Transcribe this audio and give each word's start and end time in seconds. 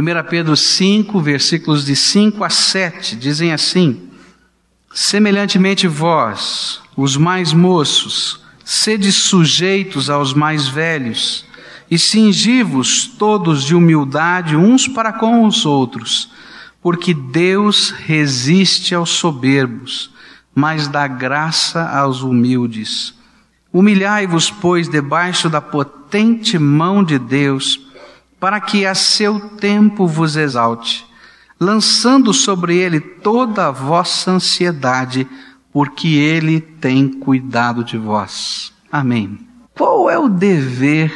1 0.00 0.02
Pedro 0.30 0.56
5, 0.56 1.20
versículos 1.20 1.84
de 1.84 1.94
5 1.94 2.42
a 2.42 2.48
7, 2.48 3.14
dizem 3.16 3.52
assim: 3.52 4.08
Semelhantemente 4.94 5.86
vós, 5.86 6.80
os 6.96 7.18
mais 7.18 7.52
moços, 7.52 8.40
sede 8.64 9.12
sujeitos 9.12 10.08
aos 10.08 10.32
mais 10.32 10.66
velhos, 10.66 11.44
e 11.90 11.98
cingivos 11.98 13.06
todos 13.06 13.62
de 13.62 13.74
humildade 13.74 14.56
uns 14.56 14.88
para 14.88 15.12
com 15.12 15.44
os 15.44 15.66
outros, 15.66 16.30
porque 16.80 17.12
Deus 17.12 17.90
resiste 17.90 18.94
aos 18.94 19.10
soberbos, 19.10 20.10
mas 20.54 20.88
dá 20.88 21.06
graça 21.06 21.86
aos 21.86 22.22
humildes. 22.22 23.12
Humilhai-vos, 23.70 24.50
pois, 24.50 24.88
debaixo 24.88 25.50
da 25.50 25.60
potente 25.60 26.58
mão 26.58 27.04
de 27.04 27.18
Deus, 27.18 27.89
para 28.40 28.58
que 28.58 28.86
a 28.86 28.94
seu 28.94 29.38
tempo 29.38 30.06
vos 30.06 30.34
exalte, 30.34 31.06
lançando 31.60 32.32
sobre 32.32 32.76
ele 32.76 32.98
toda 32.98 33.66
a 33.66 33.70
vossa 33.70 34.30
ansiedade, 34.30 35.28
porque 35.70 36.08
ele 36.08 36.60
tem 36.60 37.06
cuidado 37.06 37.84
de 37.84 37.98
vós. 37.98 38.72
Amém. 38.90 39.38
Qual 39.76 40.10
é 40.10 40.18
o 40.18 40.28
dever 40.28 41.12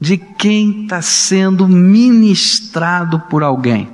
de 0.00 0.18
quem 0.18 0.82
está 0.82 1.00
sendo 1.00 1.66
ministrado 1.68 3.20
por 3.30 3.44
alguém? 3.44 3.88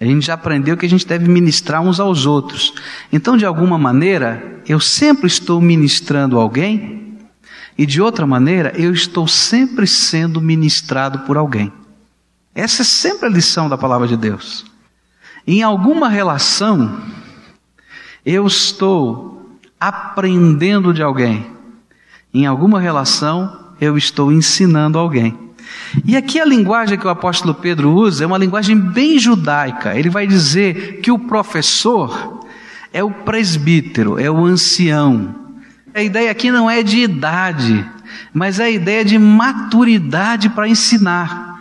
A 0.00 0.04
gente 0.04 0.26
já 0.26 0.34
aprendeu 0.34 0.76
que 0.76 0.86
a 0.86 0.88
gente 0.88 1.06
deve 1.06 1.28
ministrar 1.28 1.82
uns 1.82 2.00
aos 2.00 2.24
outros. 2.24 2.72
Então, 3.12 3.36
de 3.36 3.44
alguma 3.44 3.78
maneira, 3.78 4.60
eu 4.66 4.80
sempre 4.80 5.26
estou 5.26 5.60
ministrando 5.60 6.38
alguém, 6.38 7.18
e 7.76 7.86
de 7.86 8.00
outra 8.00 8.26
maneira, 8.26 8.72
eu 8.76 8.92
estou 8.92 9.28
sempre 9.28 9.86
sendo 9.86 10.40
ministrado 10.40 11.20
por 11.20 11.36
alguém. 11.36 11.72
Essa 12.54 12.82
é 12.82 12.84
sempre 12.84 13.26
a 13.26 13.30
lição 13.30 13.68
da 13.68 13.78
palavra 13.78 14.06
de 14.06 14.16
Deus. 14.16 14.64
Em 15.46 15.62
alguma 15.62 16.08
relação, 16.08 17.00
eu 18.24 18.46
estou 18.46 19.58
aprendendo 19.80 20.92
de 20.92 21.02
alguém. 21.02 21.46
Em 22.32 22.46
alguma 22.46 22.80
relação, 22.80 23.74
eu 23.80 23.96
estou 23.98 24.30
ensinando 24.30 24.98
alguém. 24.98 25.36
E 26.04 26.16
aqui 26.16 26.40
a 26.40 26.44
linguagem 26.44 26.98
que 26.98 27.06
o 27.06 27.10
apóstolo 27.10 27.54
Pedro 27.54 27.92
usa 27.92 28.24
é 28.24 28.26
uma 28.26 28.38
linguagem 28.38 28.78
bem 28.78 29.18
judaica. 29.18 29.96
Ele 29.96 30.08
vai 30.08 30.26
dizer 30.26 31.00
que 31.00 31.10
o 31.10 31.18
professor 31.18 32.40
é 32.92 33.02
o 33.02 33.10
presbítero, 33.10 34.18
é 34.18 34.30
o 34.30 34.44
ancião. 34.44 35.34
A 35.94 36.02
ideia 36.02 36.30
aqui 36.30 36.50
não 36.50 36.70
é 36.70 36.82
de 36.82 36.98
idade, 36.98 37.84
mas 38.32 38.60
é 38.60 38.64
a 38.64 38.70
ideia 38.70 39.04
de 39.04 39.18
maturidade 39.18 40.48
para 40.50 40.68
ensinar. 40.68 41.51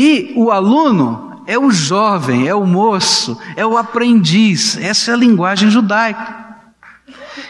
E 0.00 0.32
o 0.36 0.52
aluno 0.52 1.42
é 1.44 1.58
o 1.58 1.72
jovem, 1.72 2.46
é 2.46 2.54
o 2.54 2.64
moço, 2.64 3.36
é 3.56 3.66
o 3.66 3.76
aprendiz. 3.76 4.76
Essa 4.76 5.10
é 5.10 5.14
a 5.14 5.16
linguagem 5.16 5.72
judaica. 5.72 6.36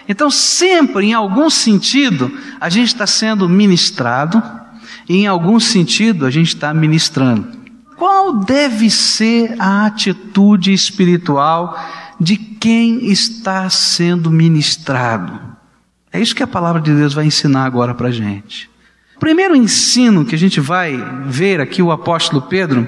Então, 0.08 0.30
sempre, 0.30 1.04
em 1.04 1.12
algum 1.12 1.50
sentido, 1.50 2.32
a 2.58 2.70
gente 2.70 2.86
está 2.86 3.06
sendo 3.06 3.46
ministrado, 3.50 4.42
e 5.06 5.18
em 5.18 5.26
algum 5.26 5.60
sentido, 5.60 6.24
a 6.24 6.30
gente 6.30 6.54
está 6.54 6.72
ministrando. 6.72 7.48
Qual 7.98 8.38
deve 8.38 8.88
ser 8.88 9.54
a 9.58 9.84
atitude 9.84 10.72
espiritual 10.72 11.78
de 12.18 12.38
quem 12.38 13.10
está 13.10 13.68
sendo 13.68 14.30
ministrado? 14.30 15.38
É 16.10 16.18
isso 16.18 16.34
que 16.34 16.42
a 16.42 16.46
palavra 16.46 16.80
de 16.80 16.94
Deus 16.94 17.12
vai 17.12 17.26
ensinar 17.26 17.66
agora 17.66 17.94
para 17.94 18.08
a 18.08 18.12
gente. 18.12 18.70
O 19.18 19.26
primeiro 19.28 19.56
ensino 19.56 20.24
que 20.24 20.36
a 20.36 20.38
gente 20.38 20.60
vai 20.60 20.96
ver 21.26 21.60
aqui 21.60 21.82
o 21.82 21.90
apóstolo 21.90 22.42
Pedro 22.42 22.86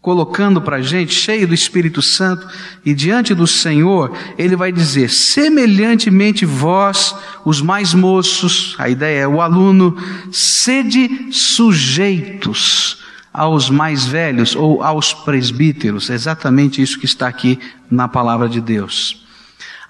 colocando 0.00 0.62
para 0.62 0.76
a 0.76 0.80
gente, 0.80 1.12
cheio 1.12 1.46
do 1.46 1.52
Espírito 1.52 2.00
Santo 2.00 2.48
e 2.82 2.94
diante 2.94 3.34
do 3.34 3.46
Senhor, 3.46 4.10
ele 4.38 4.56
vai 4.56 4.72
dizer: 4.72 5.10
semelhantemente 5.10 6.46
vós, 6.46 7.14
os 7.44 7.60
mais 7.60 7.92
moços, 7.92 8.74
a 8.78 8.88
ideia 8.88 9.24
é 9.24 9.28
o 9.28 9.42
aluno, 9.42 9.94
sede 10.32 11.30
sujeitos 11.30 12.96
aos 13.30 13.68
mais 13.68 14.06
velhos 14.06 14.56
ou 14.56 14.82
aos 14.82 15.12
presbíteros, 15.12 16.08
exatamente 16.08 16.80
isso 16.80 16.98
que 16.98 17.04
está 17.04 17.28
aqui 17.28 17.58
na 17.90 18.08
palavra 18.08 18.48
de 18.48 18.62
Deus. 18.62 19.26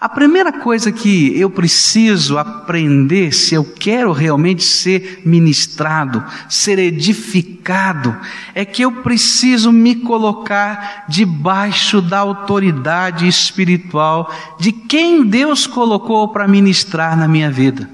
A 0.00 0.08
primeira 0.08 0.50
coisa 0.50 0.90
que 0.90 1.38
eu 1.38 1.50
preciso 1.50 2.38
aprender, 2.38 3.34
se 3.34 3.54
eu 3.54 3.62
quero 3.62 4.12
realmente 4.12 4.62
ser 4.62 5.20
ministrado, 5.26 6.24
ser 6.48 6.78
edificado, 6.78 8.16
é 8.54 8.64
que 8.64 8.80
eu 8.80 8.90
preciso 9.02 9.70
me 9.70 9.96
colocar 9.96 11.04
debaixo 11.06 12.00
da 12.00 12.18
autoridade 12.18 13.28
espiritual 13.28 14.32
de 14.58 14.72
quem 14.72 15.22
Deus 15.22 15.66
colocou 15.66 16.28
para 16.28 16.48
ministrar 16.48 17.14
na 17.14 17.28
minha 17.28 17.50
vida. 17.50 17.86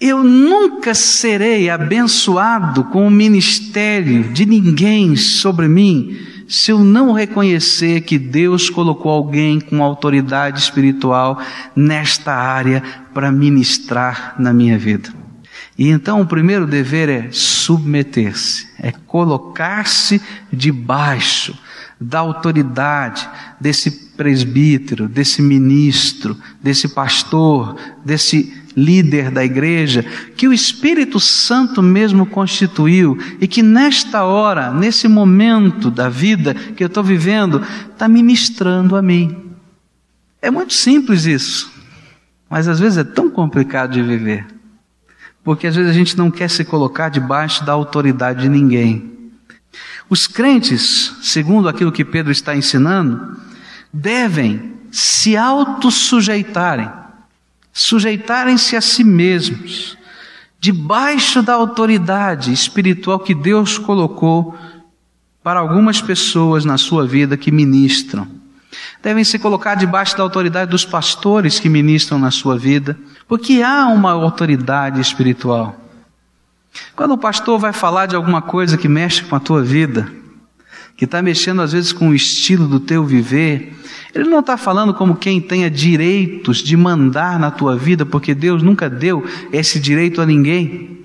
Eu 0.00 0.24
nunca 0.24 0.94
serei 0.94 1.68
abençoado 1.68 2.84
com 2.84 3.06
o 3.06 3.10
ministério 3.10 4.32
de 4.32 4.46
ninguém 4.46 5.14
sobre 5.14 5.68
mim 5.68 6.16
se 6.48 6.72
eu 6.72 6.82
não 6.82 7.12
reconhecer 7.12 8.00
que 8.00 8.18
Deus 8.18 8.70
colocou 8.70 9.12
alguém 9.12 9.60
com 9.60 9.82
autoridade 9.82 10.58
espiritual 10.58 11.40
nesta 11.76 12.32
área 12.32 12.82
para 13.12 13.30
ministrar 13.30 14.34
na 14.38 14.52
minha 14.52 14.78
vida. 14.78 15.12
E 15.76 15.88
então 15.88 16.22
o 16.22 16.26
primeiro 16.26 16.66
dever 16.66 17.08
é 17.08 17.28
submeter-se, 17.30 18.66
é 18.80 18.90
colocar-se 18.90 20.20
debaixo 20.52 21.56
da 22.00 22.20
autoridade 22.20 23.28
desse 23.60 23.90
presbítero, 24.16 25.08
desse 25.08 25.42
ministro, 25.42 26.36
desse 26.62 26.88
pastor, 26.88 27.76
desse 28.04 28.52
líder 28.78 29.30
da 29.30 29.44
igreja, 29.44 30.04
que 30.36 30.46
o 30.46 30.52
Espírito 30.52 31.18
Santo 31.18 31.82
mesmo 31.82 32.24
constituiu 32.24 33.18
e 33.40 33.48
que 33.48 33.62
nesta 33.62 34.24
hora, 34.24 34.72
nesse 34.72 35.08
momento 35.08 35.90
da 35.90 36.08
vida 36.08 36.54
que 36.54 36.82
eu 36.82 36.86
estou 36.86 37.02
vivendo, 37.02 37.60
está 37.90 38.06
ministrando 38.06 38.94
a 38.94 39.02
mim. 39.02 39.36
É 40.40 40.50
muito 40.50 40.72
simples 40.72 41.24
isso, 41.24 41.70
mas 42.48 42.68
às 42.68 42.78
vezes 42.78 42.98
é 42.98 43.04
tão 43.04 43.28
complicado 43.28 43.92
de 43.92 44.02
viver, 44.02 44.46
porque 45.42 45.66
às 45.66 45.74
vezes 45.74 45.90
a 45.90 45.94
gente 45.94 46.16
não 46.16 46.30
quer 46.30 46.48
se 46.48 46.64
colocar 46.64 47.08
debaixo 47.08 47.64
da 47.64 47.72
autoridade 47.72 48.42
de 48.42 48.48
ninguém. 48.48 49.18
Os 50.08 50.26
crentes, 50.26 51.16
segundo 51.20 51.68
aquilo 51.68 51.92
que 51.92 52.04
Pedro 52.04 52.30
está 52.30 52.56
ensinando, 52.56 53.36
devem 53.92 54.74
se 54.90 55.36
autossujeitarem 55.36 56.88
sujeitarem-se 57.72 58.76
a 58.76 58.80
si 58.80 59.04
mesmos, 59.04 59.96
debaixo 60.60 61.42
da 61.42 61.54
autoridade 61.54 62.52
espiritual 62.52 63.18
que 63.18 63.34
Deus 63.34 63.78
colocou 63.78 64.56
para 65.42 65.60
algumas 65.60 66.02
pessoas 66.02 66.64
na 66.64 66.76
sua 66.76 67.06
vida 67.06 67.36
que 67.36 67.50
ministram. 67.50 68.26
Devem 69.02 69.24
se 69.24 69.38
colocar 69.38 69.76
debaixo 69.76 70.16
da 70.16 70.22
autoridade 70.22 70.70
dos 70.70 70.84
pastores 70.84 71.58
que 71.60 71.68
ministram 71.68 72.18
na 72.18 72.30
sua 72.30 72.58
vida, 72.58 72.98
porque 73.26 73.62
há 73.62 73.86
uma 73.88 74.12
autoridade 74.12 75.00
espiritual. 75.00 75.76
Quando 76.94 77.12
o 77.12 77.18
pastor 77.18 77.58
vai 77.58 77.72
falar 77.72 78.06
de 78.06 78.16
alguma 78.16 78.42
coisa 78.42 78.76
que 78.76 78.88
mexe 78.88 79.22
com 79.22 79.36
a 79.36 79.40
tua 79.40 79.62
vida, 79.62 80.10
que 80.98 81.04
está 81.04 81.22
mexendo 81.22 81.62
às 81.62 81.72
vezes 81.72 81.92
com 81.92 82.08
o 82.08 82.14
estilo 82.14 82.66
do 82.66 82.80
teu 82.80 83.04
viver, 83.04 83.72
ele 84.12 84.28
não 84.28 84.40
está 84.40 84.56
falando 84.56 84.92
como 84.92 85.14
quem 85.14 85.40
tenha 85.40 85.70
direitos 85.70 86.58
de 86.58 86.76
mandar 86.76 87.38
na 87.38 87.52
tua 87.52 87.76
vida, 87.76 88.04
porque 88.04 88.34
Deus 88.34 88.64
nunca 88.64 88.90
deu 88.90 89.24
esse 89.52 89.78
direito 89.78 90.20
a 90.20 90.26
ninguém. 90.26 91.04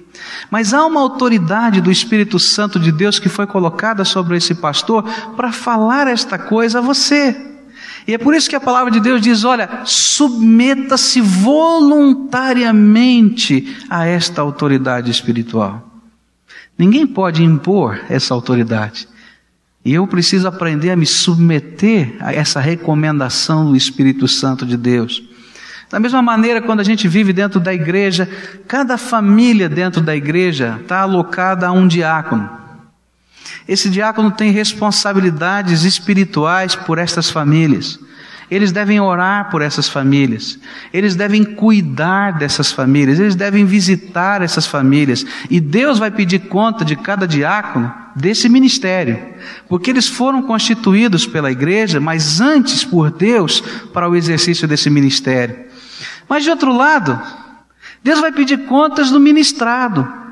Mas 0.50 0.74
há 0.74 0.84
uma 0.84 1.00
autoridade 1.00 1.80
do 1.80 1.92
Espírito 1.92 2.40
Santo 2.40 2.80
de 2.80 2.92
Deus 2.92 3.20
que 3.20 3.30
foi 3.30 3.46
colocada 3.46 4.04
sobre 4.04 4.36
esse 4.36 4.56
pastor 4.56 5.04
para 5.36 5.52
falar 5.52 6.08
esta 6.08 6.40
coisa 6.40 6.80
a 6.80 6.82
você. 6.82 7.40
E 8.08 8.16
é 8.16 8.18
por 8.18 8.34
isso 8.34 8.50
que 8.50 8.56
a 8.56 8.60
palavra 8.60 8.90
de 8.90 9.00
Deus 9.00 9.22
diz: 9.22 9.44
olha, 9.44 9.82
submeta-se 9.86 11.22
voluntariamente 11.22 13.78
a 13.88 14.08
esta 14.08 14.42
autoridade 14.42 15.12
espiritual. 15.12 15.88
Ninguém 16.76 17.06
pode 17.06 17.44
impor 17.44 18.02
essa 18.10 18.34
autoridade. 18.34 19.13
E 19.86 19.94
eu 19.94 20.08
preciso 20.08 20.48
aprender 20.48 20.92
a 20.92 20.96
me 20.96 21.06
submeter 21.06 22.16
a 22.22 22.34
essa 22.34 22.60
recomendação 22.62 23.66
do 23.66 23.76
Espírito 23.76 24.28
Santo 24.28 24.66
de 24.66 24.78
Deus. 24.78 25.22
Da 25.90 26.00
mesma 26.00 26.22
maneira, 26.22 26.62
quando 26.62 26.80
a 26.80 26.84
gente 26.84 27.08
vive 27.08 27.34
dentro 27.34 27.60
da 27.60 27.74
igreja, 27.74 28.28
cada 28.68 28.98
família 28.98 29.68
dentro 29.68 30.02
da 30.02 30.16
igreja 30.16 30.80
está 30.82 31.02
alocada 31.02 31.68
a 31.68 31.72
um 31.72 31.88
diácono. 31.88 32.50
Esse 33.68 33.90
diácono 33.90 34.32
tem 34.32 34.52
responsabilidades 34.52 35.84
espirituais 35.84 36.76
por 36.76 36.98
estas 36.98 37.30
famílias. 37.30 38.00
Eles 38.54 38.72
devem 38.72 39.00
orar 39.00 39.50
por 39.50 39.62
essas 39.62 39.90
famílias, 39.90 40.60
eles 40.94 41.16
devem 41.16 41.44
cuidar 41.44 42.38
dessas 42.38 42.72
famílias, 42.72 43.20
eles 43.20 43.36
devem 43.36 43.66
visitar 43.66 44.42
essas 44.42 44.68
famílias, 44.68 45.26
e 45.50 45.60
Deus 45.60 45.98
vai 45.98 46.12
pedir 46.12 46.48
conta 46.48 46.86
de 46.86 46.96
cada 46.96 47.28
diácono 47.28 47.92
desse 48.16 48.48
ministério, 48.48 49.20
porque 49.68 49.90
eles 49.90 50.08
foram 50.08 50.44
constituídos 50.44 51.26
pela 51.26 51.52
igreja, 51.52 52.00
mas 52.00 52.40
antes 52.40 52.84
por 52.84 53.10
Deus 53.10 53.62
para 53.92 54.08
o 54.08 54.16
exercício 54.16 54.68
desse 54.68 54.90
ministério. 54.90 55.58
Mas 56.30 56.44
de 56.44 56.52
outro 56.52 56.72
lado, 56.72 57.20
Deus 58.04 58.20
vai 58.20 58.32
pedir 58.32 58.66
contas 58.66 59.10
do 59.10 59.20
ministrado 59.20 60.23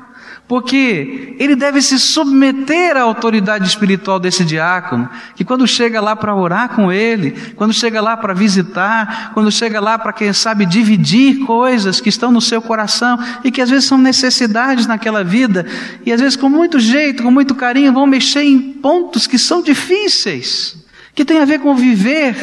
porque 0.52 1.34
ele 1.38 1.56
deve 1.56 1.80
se 1.80 1.98
submeter 1.98 2.94
à 2.94 3.00
autoridade 3.00 3.66
espiritual 3.66 4.20
desse 4.20 4.44
diácono, 4.44 5.08
que 5.34 5.46
quando 5.46 5.66
chega 5.66 5.98
lá 5.98 6.14
para 6.14 6.34
orar 6.34 6.68
com 6.68 6.92
ele, 6.92 7.30
quando 7.56 7.72
chega 7.72 8.02
lá 8.02 8.18
para 8.18 8.34
visitar, 8.34 9.30
quando 9.32 9.50
chega 9.50 9.80
lá 9.80 9.98
para, 9.98 10.12
quem 10.12 10.30
sabe, 10.34 10.66
dividir 10.66 11.38
coisas 11.46 12.02
que 12.02 12.10
estão 12.10 12.30
no 12.30 12.42
seu 12.42 12.60
coração 12.60 13.18
e 13.42 13.50
que 13.50 13.62
às 13.62 13.70
vezes 13.70 13.86
são 13.86 13.96
necessidades 13.96 14.86
naquela 14.86 15.24
vida, 15.24 15.64
e 16.04 16.12
às 16.12 16.20
vezes 16.20 16.36
com 16.36 16.50
muito 16.50 16.78
jeito, 16.78 17.22
com 17.22 17.30
muito 17.30 17.54
carinho, 17.54 17.90
vão 17.90 18.06
mexer 18.06 18.42
em 18.42 18.60
pontos 18.60 19.26
que 19.26 19.38
são 19.38 19.62
difíceis, 19.62 20.84
que 21.14 21.24
tem 21.24 21.40
a 21.40 21.46
ver 21.46 21.60
com 21.60 21.74
viver. 21.74 22.36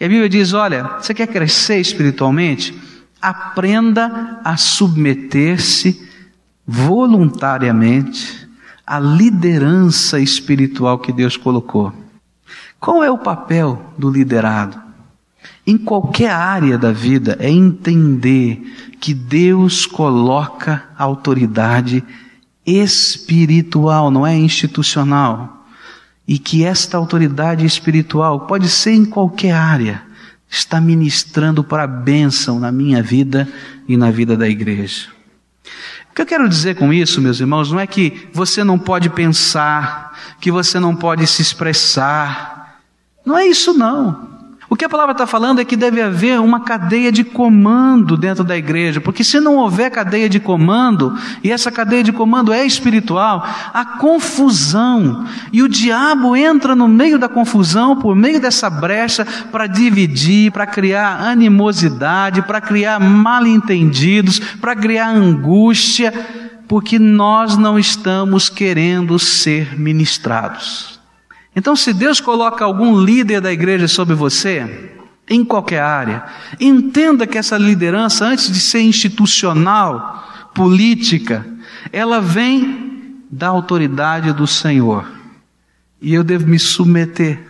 E 0.00 0.04
a 0.04 0.08
Bíblia 0.08 0.28
diz: 0.28 0.54
olha, 0.54 0.90
você 1.00 1.14
quer 1.14 1.28
crescer 1.28 1.78
espiritualmente? 1.78 2.74
Aprenda 3.20 4.40
a 4.42 4.56
submeter-se 4.56 6.10
voluntariamente 6.66 8.48
a 8.86 8.98
liderança 8.98 10.18
espiritual 10.20 10.98
que 10.98 11.12
Deus 11.12 11.36
colocou. 11.36 11.92
Qual 12.78 13.02
é 13.02 13.10
o 13.10 13.18
papel 13.18 13.92
do 13.96 14.10
liderado? 14.10 14.80
Em 15.66 15.78
qualquer 15.78 16.30
área 16.30 16.76
da 16.76 16.90
vida 16.90 17.36
é 17.40 17.48
entender 17.48 18.60
que 19.00 19.14
Deus 19.14 19.86
coloca 19.86 20.84
autoridade 20.98 22.02
espiritual, 22.66 24.10
não 24.10 24.26
é 24.26 24.36
institucional. 24.36 25.64
E 26.26 26.38
que 26.38 26.64
esta 26.64 26.96
autoridade 26.96 27.64
espiritual 27.64 28.40
pode 28.46 28.68
ser 28.68 28.92
em 28.92 29.04
qualquer 29.04 29.52
área, 29.52 30.02
está 30.48 30.80
ministrando 30.80 31.64
para 31.64 31.84
a 31.84 31.86
bênção 31.88 32.60
na 32.60 32.70
minha 32.70 33.02
vida 33.02 33.48
e 33.88 33.96
na 33.96 34.10
vida 34.10 34.36
da 34.36 34.48
igreja. 34.48 35.08
O 36.12 36.14
que 36.14 36.20
eu 36.20 36.26
quero 36.26 36.46
dizer 36.46 36.76
com 36.76 36.92
isso, 36.92 37.22
meus 37.22 37.40
irmãos, 37.40 37.72
não 37.72 37.80
é 37.80 37.86
que 37.86 38.28
você 38.34 38.62
não 38.62 38.78
pode 38.78 39.08
pensar, 39.08 40.36
que 40.38 40.52
você 40.52 40.78
não 40.78 40.94
pode 40.94 41.26
se 41.26 41.40
expressar. 41.40 42.82
Não 43.24 43.38
é 43.38 43.46
isso, 43.46 43.72
não. 43.72 44.31
O 44.72 44.74
que 44.74 44.86
a 44.86 44.88
palavra 44.88 45.12
está 45.12 45.26
falando 45.26 45.60
é 45.60 45.66
que 45.66 45.76
deve 45.76 46.00
haver 46.00 46.40
uma 46.40 46.60
cadeia 46.60 47.12
de 47.12 47.22
comando 47.22 48.16
dentro 48.16 48.42
da 48.42 48.56
igreja, 48.56 49.02
porque 49.02 49.22
se 49.22 49.38
não 49.38 49.56
houver 49.56 49.90
cadeia 49.90 50.30
de 50.30 50.40
comando, 50.40 51.14
e 51.44 51.52
essa 51.52 51.70
cadeia 51.70 52.02
de 52.02 52.10
comando 52.10 52.54
é 52.54 52.64
espiritual, 52.64 53.46
a 53.74 53.84
confusão, 53.84 55.26
e 55.52 55.62
o 55.62 55.68
diabo 55.68 56.34
entra 56.34 56.74
no 56.74 56.88
meio 56.88 57.18
da 57.18 57.28
confusão, 57.28 57.96
por 57.96 58.16
meio 58.16 58.40
dessa 58.40 58.70
brecha, 58.70 59.26
para 59.52 59.66
dividir, 59.66 60.50
para 60.50 60.66
criar 60.66 61.20
animosidade, 61.20 62.40
para 62.40 62.58
criar 62.58 62.98
mal 62.98 63.46
entendidos, 63.46 64.38
para 64.38 64.74
criar 64.74 65.10
angústia, 65.10 66.14
porque 66.66 66.98
nós 66.98 67.58
não 67.58 67.78
estamos 67.78 68.48
querendo 68.48 69.18
ser 69.18 69.78
ministrados. 69.78 70.91
Então, 71.54 71.76
se 71.76 71.92
Deus 71.92 72.20
coloca 72.20 72.64
algum 72.64 72.98
líder 72.98 73.40
da 73.40 73.52
igreja 73.52 73.86
sobre 73.86 74.14
você, 74.14 74.92
em 75.28 75.44
qualquer 75.44 75.80
área, 75.80 76.24
entenda 76.60 77.26
que 77.26 77.38
essa 77.38 77.56
liderança, 77.56 78.24
antes 78.24 78.50
de 78.50 78.60
ser 78.60 78.80
institucional, 78.80 80.50
política, 80.54 81.46
ela 81.92 82.20
vem 82.20 83.22
da 83.30 83.48
autoridade 83.48 84.32
do 84.32 84.46
Senhor. 84.46 85.06
E 86.00 86.12
eu 86.12 86.24
devo 86.24 86.46
me 86.46 86.58
submeter 86.58 87.40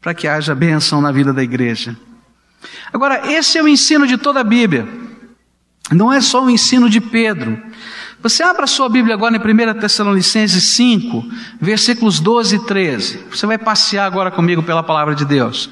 para 0.00 0.14
que 0.14 0.26
haja 0.26 0.54
bênção 0.54 1.00
na 1.00 1.12
vida 1.12 1.32
da 1.32 1.42
igreja. 1.42 1.96
Agora, 2.92 3.30
esse 3.32 3.58
é 3.58 3.62
o 3.62 3.68
ensino 3.68 4.06
de 4.06 4.18
toda 4.18 4.40
a 4.40 4.44
Bíblia. 4.44 4.86
Não 5.90 6.12
é 6.12 6.20
só 6.20 6.44
o 6.44 6.50
ensino 6.50 6.90
de 6.90 7.00
Pedro. 7.00 7.58
Você 8.20 8.42
abra 8.42 8.66
sua 8.66 8.88
Bíblia 8.88 9.14
agora 9.14 9.36
em 9.36 9.38
1 9.38 9.78
Tessalonicenses 9.78 10.64
5, 10.64 11.24
versículos 11.60 12.18
12 12.18 12.56
e 12.56 12.66
13. 12.66 13.20
Você 13.30 13.46
vai 13.46 13.56
passear 13.56 14.06
agora 14.06 14.30
comigo 14.30 14.62
pela 14.62 14.82
palavra 14.82 15.14
de 15.14 15.24
Deus. 15.24 15.70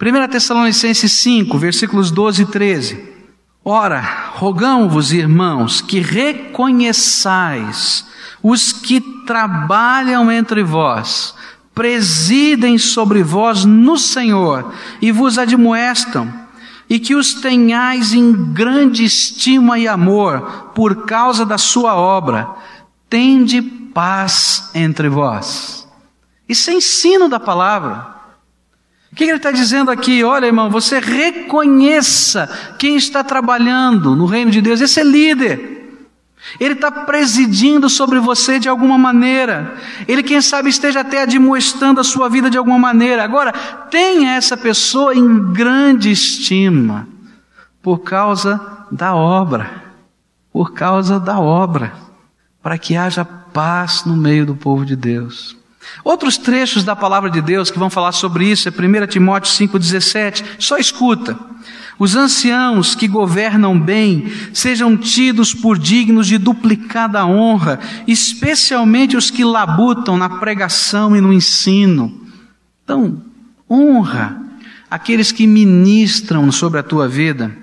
1 0.00 0.28
Tessalonicenses 0.28 1.10
5, 1.10 1.56
versículos 1.56 2.10
12 2.10 2.42
e 2.42 2.46
13. 2.46 3.02
Ora, 3.64 4.00
rogamos-vos, 4.34 5.12
irmãos, 5.12 5.80
que 5.80 6.00
reconheçais 6.00 8.06
os 8.42 8.72
que 8.72 9.00
trabalham 9.26 10.30
entre 10.30 10.62
vós, 10.62 11.34
presidem 11.74 12.76
sobre 12.76 13.22
vós 13.22 13.64
no 13.64 13.96
Senhor 13.96 14.72
e 15.00 15.10
vos 15.10 15.38
admoestam 15.38 16.30
e 16.88 16.98
que 16.98 17.14
os 17.14 17.34
tenhais 17.34 18.14
em 18.14 18.52
grande 18.52 19.04
estima 19.04 19.78
e 19.78 19.86
amor 19.86 20.72
por 20.74 21.04
causa 21.04 21.44
da 21.44 21.58
sua 21.58 21.94
obra. 21.94 22.48
Tende 23.10 23.60
paz 23.62 24.70
entre 24.74 25.08
vós. 25.08 25.86
Isso 26.48 26.70
é 26.70 26.74
ensino 26.74 27.28
da 27.28 27.38
palavra. 27.38 28.16
O 29.12 29.16
que 29.16 29.24
ele 29.24 29.36
está 29.36 29.50
dizendo 29.50 29.90
aqui? 29.90 30.22
Olha, 30.24 30.46
irmão, 30.46 30.70
você 30.70 30.98
reconheça 30.98 32.48
quem 32.78 32.96
está 32.96 33.22
trabalhando 33.24 34.14
no 34.14 34.26
reino 34.26 34.50
de 34.50 34.60
Deus. 34.60 34.80
Esse 34.80 35.00
é 35.00 35.04
líder. 35.04 35.77
Ele 36.58 36.74
está 36.74 36.90
presidindo 36.90 37.88
sobre 37.90 38.18
você 38.18 38.58
de 38.58 38.68
alguma 38.68 38.96
maneira. 38.96 39.76
Ele, 40.06 40.22
quem 40.22 40.40
sabe, 40.40 40.70
esteja 40.70 41.00
até 41.00 41.22
admoestando 41.22 42.00
a 42.00 42.04
sua 42.04 42.28
vida 42.28 42.48
de 42.48 42.56
alguma 42.56 42.78
maneira. 42.78 43.22
Agora, 43.22 43.52
tenha 43.90 44.34
essa 44.34 44.56
pessoa 44.56 45.14
em 45.14 45.52
grande 45.52 46.10
estima 46.10 47.06
por 47.82 47.98
causa 47.98 48.60
da 48.90 49.14
obra. 49.14 49.84
Por 50.52 50.72
causa 50.72 51.20
da 51.20 51.38
obra. 51.38 51.92
Para 52.62 52.78
que 52.78 52.96
haja 52.96 53.24
paz 53.24 54.04
no 54.04 54.16
meio 54.16 54.46
do 54.46 54.54
povo 54.54 54.84
de 54.84 54.96
Deus. 54.96 55.57
Outros 56.04 56.36
trechos 56.36 56.84
da 56.84 56.96
palavra 56.96 57.30
de 57.30 57.40
Deus 57.40 57.70
que 57.70 57.78
vão 57.78 57.90
falar 57.90 58.12
sobre 58.12 58.46
isso 58.46 58.68
é 58.68 58.72
1 58.72 59.06
Timóteo 59.06 59.50
5,17. 59.52 60.44
Só 60.58 60.78
escuta. 60.78 61.38
Os 61.98 62.14
anciãos 62.14 62.94
que 62.94 63.08
governam 63.08 63.78
bem 63.78 64.30
sejam 64.54 64.96
tidos 64.96 65.52
por 65.52 65.76
dignos 65.76 66.28
de 66.28 66.38
duplicada 66.38 67.26
honra, 67.26 67.80
especialmente 68.06 69.16
os 69.16 69.30
que 69.30 69.44
labutam 69.44 70.16
na 70.16 70.28
pregação 70.38 71.16
e 71.16 71.20
no 71.20 71.32
ensino. 71.32 72.20
Então, 72.84 73.20
honra 73.68 74.40
aqueles 74.88 75.32
que 75.32 75.46
ministram 75.46 76.50
sobre 76.52 76.78
a 76.78 76.84
tua 76.84 77.08
vida. 77.08 77.54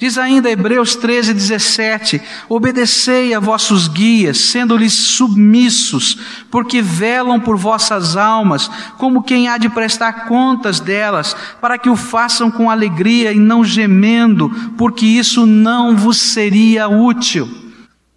Diz 0.00 0.16
ainda 0.16 0.50
Hebreus 0.50 0.96
13, 0.96 1.34
17: 1.34 2.22
Obedecei 2.48 3.34
a 3.34 3.38
vossos 3.38 3.86
guias, 3.86 4.38
sendo-lhes 4.38 4.94
submissos, 4.94 6.16
porque 6.50 6.80
velam 6.80 7.38
por 7.38 7.58
vossas 7.58 8.16
almas, 8.16 8.70
como 8.96 9.22
quem 9.22 9.46
há 9.46 9.58
de 9.58 9.68
prestar 9.68 10.24
contas 10.26 10.80
delas, 10.80 11.36
para 11.60 11.76
que 11.76 11.90
o 11.90 11.96
façam 11.96 12.50
com 12.50 12.70
alegria 12.70 13.30
e 13.30 13.38
não 13.38 13.62
gemendo, 13.62 14.48
porque 14.78 15.04
isso 15.04 15.44
não 15.44 15.94
vos 15.94 16.16
seria 16.16 16.88
útil. 16.88 17.46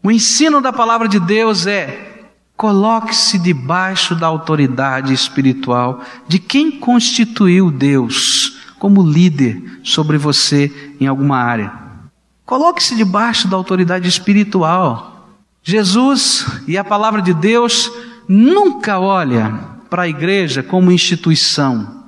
O 0.02 0.10
ensino 0.10 0.62
da 0.62 0.72
palavra 0.72 1.10
de 1.10 1.20
Deus 1.20 1.68
é: 1.68 2.30
coloque-se 2.56 3.38
debaixo 3.38 4.16
da 4.16 4.28
autoridade 4.28 5.14
espiritual 5.14 6.02
de 6.30 6.40
quem 6.40 6.72
constituiu 6.72 7.70
Deus 7.70 8.63
como 8.84 9.02
líder 9.02 9.80
sobre 9.82 10.18
você 10.18 10.70
em 11.00 11.08
alguma 11.08 11.38
área. 11.38 11.72
Coloque-se 12.46 12.98
debaixo 12.98 13.48
da 13.48 13.56
autoridade 13.56 14.10
espiritual. 14.10 15.38
Jesus 15.64 16.46
e 16.68 16.78
a 16.78 16.84
palavra 16.84 17.22
de 17.22 17.34
Deus 17.34 17.90
nunca 18.28 19.00
olha 19.00 19.58
para 19.90 20.02
a 20.02 20.08
igreja 20.10 20.62
como 20.62 20.92
instituição, 20.92 22.04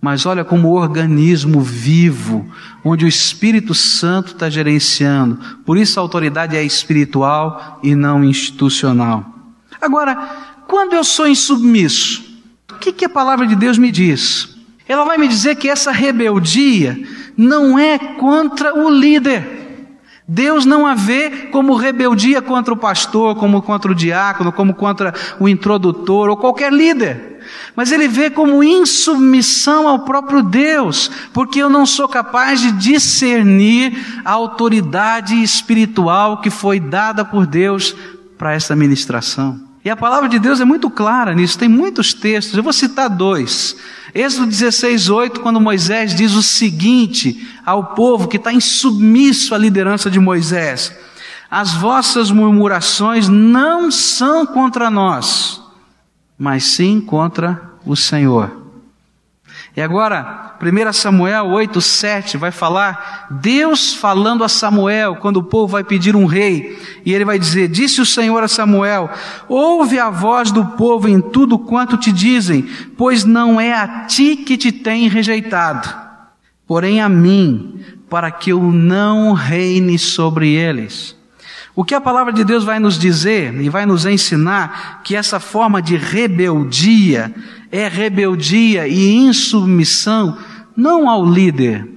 mas 0.00 0.24
olha 0.24 0.44
como 0.44 0.70
organismo 0.70 1.60
vivo, 1.60 2.48
onde 2.84 3.04
o 3.04 3.08
Espírito 3.08 3.74
Santo 3.74 4.28
está 4.28 4.48
gerenciando. 4.48 5.40
Por 5.66 5.76
isso 5.76 5.98
a 5.98 6.02
autoridade 6.04 6.56
é 6.56 6.62
espiritual 6.62 7.80
e 7.82 7.96
não 7.96 8.22
institucional. 8.22 9.26
Agora, 9.80 10.14
quando 10.68 10.92
eu 10.92 11.02
sou 11.02 11.26
insubmisso, 11.26 12.22
o 12.70 12.74
que, 12.74 12.92
que 12.92 13.06
a 13.06 13.10
palavra 13.10 13.44
de 13.44 13.56
Deus 13.56 13.76
me 13.76 13.90
diz? 13.90 14.51
Ela 14.92 15.06
vai 15.06 15.16
me 15.16 15.26
dizer 15.26 15.56
que 15.56 15.70
essa 15.70 15.90
rebeldia 15.90 17.02
não 17.34 17.78
é 17.78 17.98
contra 17.98 18.78
o 18.78 18.90
líder, 18.90 19.62
Deus 20.28 20.66
não 20.66 20.86
a 20.86 20.94
vê 20.94 21.48
como 21.50 21.74
rebeldia 21.74 22.42
contra 22.42 22.74
o 22.74 22.76
pastor, 22.76 23.34
como 23.36 23.62
contra 23.62 23.90
o 23.90 23.94
diácono, 23.94 24.52
como 24.52 24.74
contra 24.74 25.14
o 25.40 25.48
introdutor 25.48 26.28
ou 26.28 26.36
qualquer 26.36 26.70
líder. 26.70 27.40
Mas 27.74 27.90
ele 27.90 28.06
vê 28.06 28.28
como 28.28 28.62
insubmissão 28.62 29.88
ao 29.88 30.00
próprio 30.00 30.42
Deus, 30.42 31.10
porque 31.32 31.58
eu 31.58 31.70
não 31.70 31.86
sou 31.86 32.06
capaz 32.06 32.60
de 32.60 32.72
discernir 32.72 33.98
a 34.24 34.32
autoridade 34.32 35.42
espiritual 35.42 36.42
que 36.42 36.50
foi 36.50 36.78
dada 36.78 37.24
por 37.24 37.46
Deus 37.46 37.96
para 38.36 38.52
esta 38.52 38.76
ministração. 38.76 39.58
E 39.84 39.90
a 39.90 39.96
palavra 39.96 40.28
de 40.28 40.38
Deus 40.38 40.60
é 40.60 40.64
muito 40.64 40.88
clara 40.88 41.34
nisso, 41.34 41.58
tem 41.58 41.68
muitos 41.68 42.14
textos, 42.14 42.56
eu 42.56 42.62
vou 42.62 42.72
citar 42.72 43.08
dois. 43.08 43.76
Êxodo 44.14 44.46
16, 44.46 45.08
8, 45.08 45.40
quando 45.40 45.60
Moisés 45.60 46.14
diz 46.14 46.34
o 46.34 46.42
seguinte 46.42 47.48
ao 47.64 47.94
povo 47.94 48.28
que 48.28 48.36
está 48.36 48.52
insubmisso 48.52 49.54
à 49.54 49.58
liderança 49.58 50.10
de 50.10 50.20
Moisés: 50.20 50.94
As 51.50 51.72
vossas 51.72 52.30
murmurações 52.30 53.28
não 53.28 53.90
são 53.90 54.44
contra 54.46 54.90
nós, 54.90 55.62
mas 56.38 56.64
sim 56.64 57.00
contra 57.00 57.72
o 57.86 57.96
Senhor. 57.96 58.61
E 59.74 59.80
agora, 59.80 60.54
1 60.60 60.92
Samuel 60.92 61.46
8, 61.46 61.80
7 61.80 62.36
vai 62.36 62.50
falar 62.50 63.26
Deus 63.30 63.94
falando 63.94 64.44
a 64.44 64.48
Samuel 64.48 65.16
quando 65.16 65.38
o 65.38 65.42
povo 65.42 65.68
vai 65.68 65.82
pedir 65.82 66.14
um 66.14 66.26
rei. 66.26 66.78
E 67.06 67.12
ele 67.14 67.24
vai 67.24 67.38
dizer: 67.38 67.68
Disse 67.68 67.98
o 68.00 68.06
Senhor 68.06 68.42
a 68.42 68.48
Samuel: 68.48 69.08
Ouve 69.48 69.98
a 69.98 70.10
voz 70.10 70.52
do 70.52 70.62
povo 70.62 71.08
em 71.08 71.22
tudo 71.22 71.58
quanto 71.58 71.96
te 71.96 72.12
dizem, 72.12 72.68
pois 72.98 73.24
não 73.24 73.58
é 73.58 73.72
a 73.72 74.04
ti 74.04 74.36
que 74.36 74.58
te 74.58 74.70
tem 74.70 75.08
rejeitado, 75.08 75.88
porém 76.66 77.00
a 77.00 77.08
mim, 77.08 77.80
para 78.10 78.30
que 78.30 78.50
eu 78.50 78.60
não 78.60 79.32
reine 79.32 79.98
sobre 79.98 80.50
eles. 80.52 81.16
O 81.74 81.84
que 81.84 81.94
a 81.94 82.00
palavra 82.00 82.32
de 82.32 82.44
Deus 82.44 82.64
vai 82.64 82.78
nos 82.78 82.98
dizer 82.98 83.54
e 83.60 83.68
vai 83.70 83.86
nos 83.86 84.04
ensinar 84.04 85.00
que 85.02 85.16
essa 85.16 85.40
forma 85.40 85.80
de 85.80 85.96
rebeldia 85.96 87.34
é 87.70 87.88
rebeldia 87.88 88.86
e 88.86 89.14
insubmissão 89.14 90.36
não 90.76 91.08
ao 91.08 91.24
líder, 91.24 91.88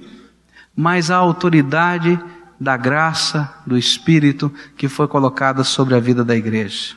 mas 0.74 1.10
à 1.10 1.16
autoridade 1.16 2.18
da 2.58 2.76
graça 2.76 3.52
do 3.66 3.76
Espírito 3.76 4.50
que 4.78 4.88
foi 4.88 5.06
colocada 5.06 5.62
sobre 5.62 5.94
a 5.94 6.00
vida 6.00 6.24
da 6.24 6.34
igreja. 6.34 6.94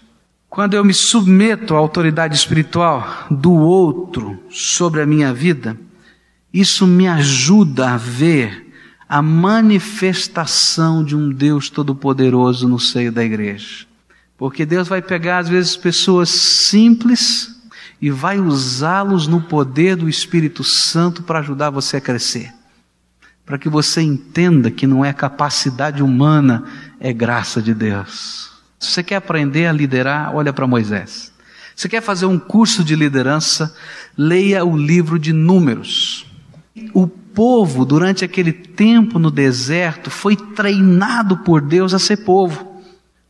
Quando 0.49 0.73
eu 0.73 0.83
me 0.83 0.93
submeto 0.93 1.75
à 1.75 1.77
autoridade 1.77 2.35
espiritual 2.35 3.27
do 3.29 3.53
outro 3.53 4.41
sobre 4.49 5.01
a 5.01 5.05
minha 5.05 5.33
vida, 5.33 5.77
isso 6.53 6.87
me 6.87 7.07
ajuda 7.07 7.91
a 7.91 7.97
ver 7.97 8.68
a 9.09 9.23
manifestação 9.23 11.03
de 11.03 11.15
um 11.15 11.31
Deus 11.31 11.67
Todo-Poderoso 11.67 12.67
no 12.67 12.79
seio 12.79 13.11
da 13.11 13.23
igreja. 13.23 13.87
Porque 14.37 14.67
Deus 14.67 14.87
vai 14.87 15.01
pegar, 15.01 15.39
às 15.39 15.49
vezes, 15.49 15.75
pessoas 15.75 16.29
simples 16.29 17.59
e 17.99 18.11
vai 18.11 18.39
usá-los 18.39 19.25
no 19.25 19.41
poder 19.41 19.95
do 19.95 20.07
Espírito 20.07 20.63
Santo 20.63 21.23
para 21.23 21.39
ajudar 21.39 21.71
você 21.71 21.97
a 21.97 22.01
crescer. 22.01 22.53
Para 23.43 23.57
que 23.57 23.67
você 23.67 23.99
entenda 23.99 24.69
que 24.69 24.85
não 24.85 25.03
é 25.03 25.11
capacidade 25.11 26.03
humana, 26.03 26.63
é 26.99 27.11
graça 27.11 27.59
de 27.63 27.73
Deus. 27.73 28.51
Se 28.79 28.91
você 28.91 29.03
quer 29.03 29.15
aprender 29.15 29.65
a 29.65 29.73
liderar, 29.73 30.35
olha 30.35 30.53
para 30.53 30.67
Moisés. 30.67 31.33
Se 31.75 31.89
quer 31.89 32.01
fazer 32.01 32.27
um 32.27 32.37
curso 32.37 32.83
de 32.83 32.95
liderança, 32.95 33.75
leia 34.15 34.63
o 34.63 34.77
livro 34.77 35.17
de 35.17 35.33
Números. 35.33 36.28
O 36.93 37.07
povo, 37.07 37.85
durante 37.85 38.25
aquele 38.25 38.51
tempo 38.51 39.19
no 39.19 39.31
deserto, 39.31 40.09
foi 40.09 40.35
treinado 40.35 41.37
por 41.37 41.61
Deus 41.61 41.93
a 41.93 41.99
ser 41.99 42.17
povo. 42.17 42.81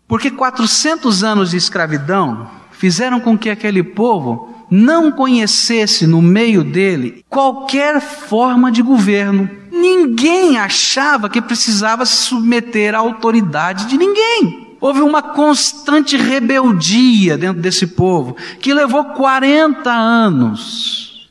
Porque 0.08 0.32
400 0.32 1.24
anos 1.24 1.51
de 1.51 1.58
escravidão 1.58 2.50
fizeram 2.72 3.20
com 3.20 3.38
que 3.38 3.50
aquele 3.50 3.84
povo 3.84 4.50
não 4.70 5.12
conhecesse 5.12 6.06
no 6.06 6.22
meio 6.22 6.63
dele 6.63 7.25
qualquer 7.29 8.00
forma 8.00 8.72
de 8.72 8.82
governo. 8.82 9.50
Ninguém 9.72 10.58
achava 10.58 11.29
que 11.29 11.41
precisava 11.41 12.06
se 12.06 12.18
submeter 12.24 12.96
à 12.96 13.00
autoridade 13.00 13.86
de 13.86 13.98
ninguém. 13.98 14.75
Houve 14.82 15.01
uma 15.01 15.22
constante 15.22 16.15
rebeldia 16.15 17.38
dentro 17.38 17.62
desse 17.62 17.86
povo, 17.86 18.36
que 18.62 18.74
levou 18.74 19.03
40 19.06 19.91
anos 19.91 21.29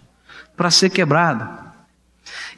para 0.56 0.70
ser 0.70 0.90
quebrada. 0.90 1.67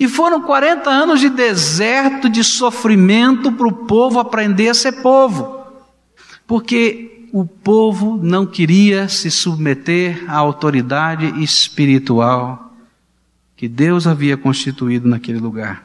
E 0.01 0.09
foram 0.09 0.41
40 0.41 0.89
anos 0.89 1.21
de 1.21 1.29
deserto, 1.29 2.31
de 2.31 2.43
sofrimento 2.43 3.53
para 3.53 3.69
o 3.69 3.73
povo 3.85 4.19
aprender 4.19 4.71
a 4.71 4.75
ser 4.75 4.93
povo. 5.03 5.63
Porque 6.47 7.29
o 7.35 7.45
povo 7.45 8.19
não 8.23 8.47
queria 8.47 9.11
se 9.11 9.31
submeter 9.31 10.25
à 10.27 10.37
autoridade 10.39 11.27
espiritual 11.43 12.75
que 13.55 13.69
Deus 13.69 14.07
havia 14.07 14.39
constituído 14.39 15.07
naquele 15.07 15.39
lugar. 15.39 15.85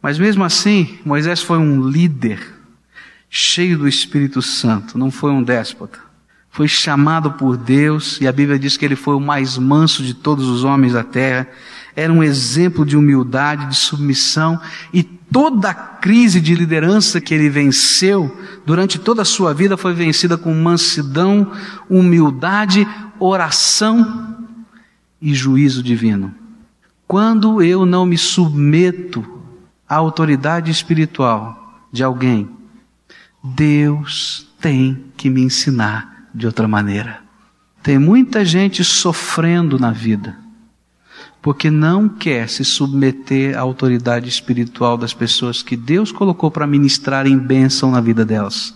Mas 0.00 0.18
mesmo 0.18 0.42
assim, 0.42 0.98
Moisés 1.04 1.42
foi 1.42 1.58
um 1.58 1.86
líder 1.86 2.40
cheio 3.28 3.76
do 3.76 3.86
Espírito 3.86 4.40
Santo, 4.40 4.96
não 4.96 5.10
foi 5.10 5.32
um 5.32 5.42
déspota. 5.42 6.05
Foi 6.56 6.66
chamado 6.66 7.32
por 7.32 7.54
Deus 7.54 8.18
e 8.18 8.26
a 8.26 8.32
Bíblia 8.32 8.58
diz 8.58 8.78
que 8.78 8.84
ele 8.86 8.96
foi 8.96 9.14
o 9.14 9.20
mais 9.20 9.58
manso 9.58 10.02
de 10.02 10.14
todos 10.14 10.48
os 10.48 10.64
homens 10.64 10.94
da 10.94 11.04
terra. 11.04 11.46
Era 11.94 12.10
um 12.10 12.22
exemplo 12.22 12.86
de 12.86 12.96
humildade, 12.96 13.66
de 13.66 13.76
submissão 13.76 14.58
e 14.90 15.02
toda 15.02 15.68
a 15.68 15.74
crise 15.74 16.40
de 16.40 16.54
liderança 16.54 17.20
que 17.20 17.34
ele 17.34 17.50
venceu 17.50 18.34
durante 18.64 18.98
toda 18.98 19.20
a 19.20 19.24
sua 19.26 19.52
vida 19.52 19.76
foi 19.76 19.92
vencida 19.92 20.38
com 20.38 20.54
mansidão, 20.54 21.52
humildade, 21.90 22.88
oração 23.20 24.38
e 25.20 25.34
juízo 25.34 25.82
divino. 25.82 26.34
Quando 27.06 27.62
eu 27.62 27.84
não 27.84 28.06
me 28.06 28.16
submeto 28.16 29.22
à 29.86 29.96
autoridade 29.96 30.70
espiritual 30.70 31.82
de 31.92 32.02
alguém, 32.02 32.48
Deus 33.44 34.48
tem 34.58 35.04
que 35.18 35.28
me 35.28 35.42
ensinar 35.42 36.15
de 36.36 36.46
outra 36.46 36.68
maneira. 36.68 37.20
Tem 37.82 37.98
muita 37.98 38.44
gente 38.44 38.84
sofrendo 38.84 39.78
na 39.78 39.90
vida 39.90 40.36
porque 41.46 41.70
não 41.70 42.08
quer 42.08 42.48
se 42.48 42.64
submeter 42.64 43.56
à 43.56 43.60
autoridade 43.60 44.28
espiritual 44.28 44.98
das 44.98 45.14
pessoas 45.14 45.62
que 45.62 45.76
Deus 45.76 46.10
colocou 46.10 46.50
para 46.50 46.66
ministrar 46.66 47.24
em 47.24 47.38
bênção 47.38 47.92
na 47.92 48.00
vida 48.00 48.24
delas. 48.24 48.74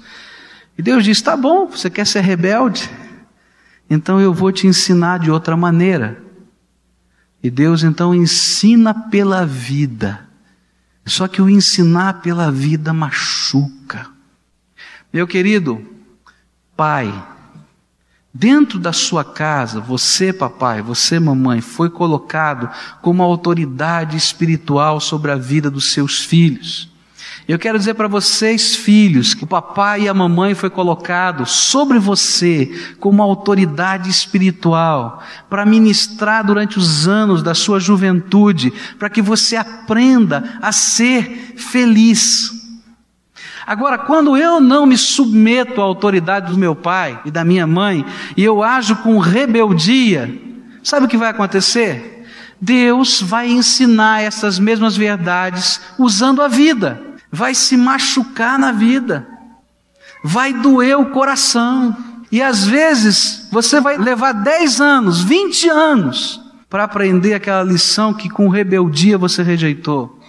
E 0.78 0.82
Deus 0.82 1.02
diz: 1.02 1.20
tá 1.20 1.36
bom, 1.36 1.66
você 1.66 1.90
quer 1.90 2.06
ser 2.06 2.20
rebelde? 2.20 2.88
Então 3.90 4.20
eu 4.20 4.32
vou 4.32 4.52
te 4.52 4.68
ensinar 4.68 5.18
de 5.18 5.32
outra 5.32 5.56
maneira. 5.56 6.22
E 7.42 7.50
Deus 7.50 7.82
então 7.82 8.14
ensina 8.14 8.94
pela 8.94 9.44
vida. 9.44 10.28
Só 11.04 11.26
que 11.26 11.42
o 11.42 11.50
ensinar 11.50 12.20
pela 12.20 12.52
vida 12.52 12.92
machuca. 12.92 14.06
Meu 15.12 15.26
querido, 15.26 15.84
pai, 16.76 17.12
Dentro 18.32 18.78
da 18.78 18.92
sua 18.92 19.24
casa, 19.24 19.80
você, 19.80 20.32
papai, 20.32 20.80
você, 20.80 21.18
mamãe, 21.18 21.60
foi 21.60 21.90
colocado 21.90 22.70
como 23.02 23.24
autoridade 23.24 24.16
espiritual 24.16 25.00
sobre 25.00 25.32
a 25.32 25.36
vida 25.36 25.68
dos 25.68 25.92
seus 25.92 26.24
filhos. 26.24 26.88
Eu 27.48 27.58
quero 27.58 27.76
dizer 27.76 27.94
para 27.94 28.06
vocês, 28.06 28.76
filhos, 28.76 29.34
que 29.34 29.42
o 29.42 29.46
papai 29.48 30.02
e 30.02 30.08
a 30.08 30.14
mamãe 30.14 30.54
foi 30.54 30.70
colocado 30.70 31.44
sobre 31.44 31.98
você 31.98 32.94
como 33.00 33.20
autoridade 33.20 34.08
espiritual 34.08 35.20
para 35.48 35.66
ministrar 35.66 36.46
durante 36.46 36.78
os 36.78 37.08
anos 37.08 37.42
da 37.42 37.52
sua 37.52 37.80
juventude, 37.80 38.72
para 38.96 39.10
que 39.10 39.20
você 39.20 39.56
aprenda 39.56 40.58
a 40.62 40.70
ser 40.70 41.54
feliz. 41.56 42.59
Agora, 43.70 43.96
quando 43.98 44.36
eu 44.36 44.60
não 44.60 44.84
me 44.84 44.98
submeto 44.98 45.80
à 45.80 45.84
autoridade 45.84 46.50
do 46.50 46.58
meu 46.58 46.74
pai 46.74 47.20
e 47.24 47.30
da 47.30 47.44
minha 47.44 47.68
mãe, 47.68 48.04
e 48.36 48.42
eu 48.42 48.64
ajo 48.64 48.96
com 48.96 49.16
rebeldia, 49.20 50.28
sabe 50.82 51.06
o 51.06 51.08
que 51.08 51.16
vai 51.16 51.30
acontecer? 51.30 52.26
Deus 52.60 53.22
vai 53.22 53.48
ensinar 53.48 54.22
essas 54.22 54.58
mesmas 54.58 54.96
verdades 54.96 55.80
usando 55.96 56.42
a 56.42 56.48
vida, 56.48 57.00
vai 57.30 57.54
se 57.54 57.76
machucar 57.76 58.58
na 58.58 58.72
vida, 58.72 59.24
vai 60.24 60.52
doer 60.52 60.98
o 60.98 61.06
coração, 61.06 61.96
e 62.32 62.42
às 62.42 62.66
vezes 62.66 63.46
você 63.52 63.80
vai 63.80 63.96
levar 63.96 64.32
10 64.32 64.80
anos, 64.80 65.20
20 65.20 65.68
anos, 65.68 66.40
para 66.68 66.82
aprender 66.82 67.34
aquela 67.34 67.62
lição 67.62 68.12
que 68.12 68.28
com 68.28 68.48
rebeldia 68.48 69.16
você 69.16 69.44
rejeitou. 69.44 70.19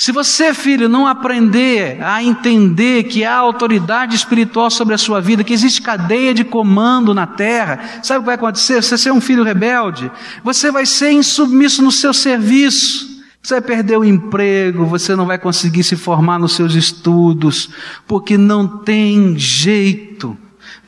Se 0.00 0.12
você, 0.12 0.54
filho, 0.54 0.88
não 0.88 1.06
aprender 1.06 2.02
a 2.02 2.22
entender 2.22 3.02
que 3.04 3.22
há 3.22 3.36
autoridade 3.36 4.16
espiritual 4.16 4.70
sobre 4.70 4.94
a 4.94 4.98
sua 4.98 5.20
vida, 5.20 5.44
que 5.44 5.52
existe 5.52 5.82
cadeia 5.82 6.32
de 6.32 6.42
comando 6.42 7.12
na 7.12 7.26
terra, 7.26 8.00
sabe 8.02 8.20
o 8.20 8.22
que 8.22 8.26
vai 8.26 8.36
acontecer? 8.36 8.82
Você 8.82 8.96
ser 8.96 9.12
um 9.12 9.20
filho 9.20 9.44
rebelde, 9.44 10.10
você 10.42 10.70
vai 10.70 10.86
ser 10.86 11.12
insubmisso 11.12 11.82
no 11.82 11.92
seu 11.92 12.14
serviço. 12.14 13.10
Você 13.42 13.52
vai 13.56 13.60
perder 13.60 13.98
o 13.98 14.04
emprego, 14.04 14.86
você 14.86 15.14
não 15.14 15.26
vai 15.26 15.38
conseguir 15.38 15.84
se 15.84 15.96
formar 15.96 16.38
nos 16.38 16.54
seus 16.54 16.74
estudos, 16.74 17.68
porque 18.06 18.38
não 18.38 18.66
tem 18.66 19.36
jeito 19.36 20.34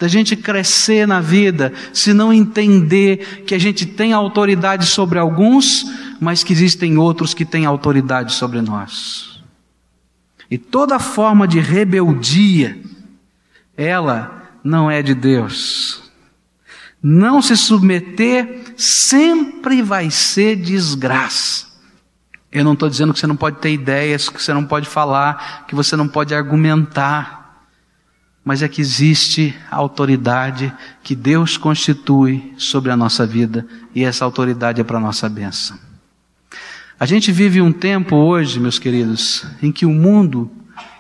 da 0.03 0.09
gente 0.09 0.35
crescer 0.35 1.07
na 1.07 1.21
vida 1.21 1.73
se 1.93 2.13
não 2.13 2.33
entender 2.33 3.45
que 3.47 3.55
a 3.55 3.59
gente 3.59 3.87
tem 3.87 4.13
autoridade 4.13 4.87
sobre 4.87 5.17
alguns, 5.17 5.87
mas 6.21 6.43
que 6.43 6.53
existem 6.53 6.99
outros 6.99 7.33
que 7.33 7.45
têm 7.45 7.67
autoridade 7.67 8.33
sobre 8.33 8.61
nós. 8.61 9.41
E 10.51 10.59
toda 10.59 10.99
forma 10.99 11.47
de 11.47 11.61
rebeldia, 11.61 12.81
ela 13.77 14.43
não 14.65 14.91
é 14.91 15.03
de 15.03 15.15
Deus. 15.15 16.03
Não 17.01 17.41
se 17.41 17.57
submeter 17.57 18.75
sempre 18.77 19.83
vai 19.83 20.11
ser 20.11 20.57
desgraça. 20.57 21.69
Eu 22.51 22.65
não 22.65 22.73
estou 22.73 22.91
dizendo 22.91 23.15
que 23.15 23.21
você 23.21 23.27
não 23.29 23.37
pode 23.37 23.59
ter 23.59 23.73
ideias, 23.73 24.29
que 24.29 24.43
você 24.43 24.53
não 24.53 24.67
pode 24.67 24.89
falar, 24.89 25.65
que 25.69 25.77
você 25.77 25.95
não 25.95 26.09
pode 26.09 26.35
argumentar, 26.35 27.42
mas 28.45 28.63
é 28.63 28.69
que 28.69 28.81
existe 28.81 29.55
a 29.71 29.77
autoridade 29.77 30.73
que 31.03 31.15
Deus 31.15 31.57
constitui 31.57 32.53
sobre 32.57 32.91
a 32.91 32.97
nossa 32.97 33.27
vida 33.27 33.67
e 33.95 34.05
essa 34.05 34.25
autoridade 34.25 34.81
é 34.81 34.85
para 34.85 34.99
a 34.99 35.01
nossa 35.01 35.29
bênção. 35.29 35.79
A 36.99 37.07
gente 37.07 37.33
vive 37.33 37.61
um 37.61 37.73
tempo 37.73 38.17
hoje, 38.17 38.61
meus 38.61 38.79
queridos, 38.79 39.45
em 39.63 39.73
que 39.73 39.87
o 39.87 39.91
mundo 39.91 40.51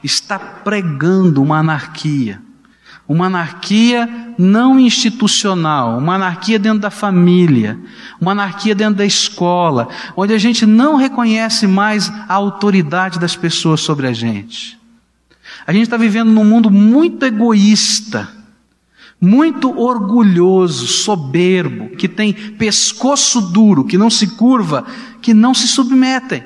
está 0.02 0.38
pregando 0.38 1.42
uma 1.42 1.58
anarquia. 1.58 2.40
Uma 3.08 3.26
anarquia 3.26 4.08
não 4.38 4.78
institucional, 4.78 5.99
uma 5.99 6.14
anarquia 6.14 6.58
dentro 6.58 6.80
da 6.80 6.90
família, 6.90 7.78
uma 8.20 8.32
anarquia 8.32 8.75
dentro 8.75 8.94
da 8.94 9.04
escola, 9.04 9.88
onde 10.16 10.32
a 10.32 10.38
gente 10.38 10.64
não 10.64 10.96
reconhece 10.96 11.66
mais 11.66 12.11
a 12.28 12.34
autoridade 12.34 13.18
das 13.18 13.37
pessoas 13.37 13.80
sobre 13.80 14.06
a 14.06 14.12
gente. 14.12 14.81
A 15.66 15.73
gente 15.73 15.85
está 15.85 15.97
vivendo 15.97 16.31
num 16.31 16.45
mundo 16.45 16.71
muito 16.71 17.25
egoísta, 17.25 18.28
muito 19.21 19.78
orgulhoso, 19.78 20.87
soberbo, 20.87 21.90
que 21.97 22.09
tem 22.09 22.33
pescoço 22.33 23.40
duro, 23.40 23.85
que 23.85 23.97
não 23.97 24.11
se 24.11 24.26
curva, 24.26 24.85
que 25.21 25.33
não 25.33 25.54
se 25.54 25.69
submetem. 25.69 26.42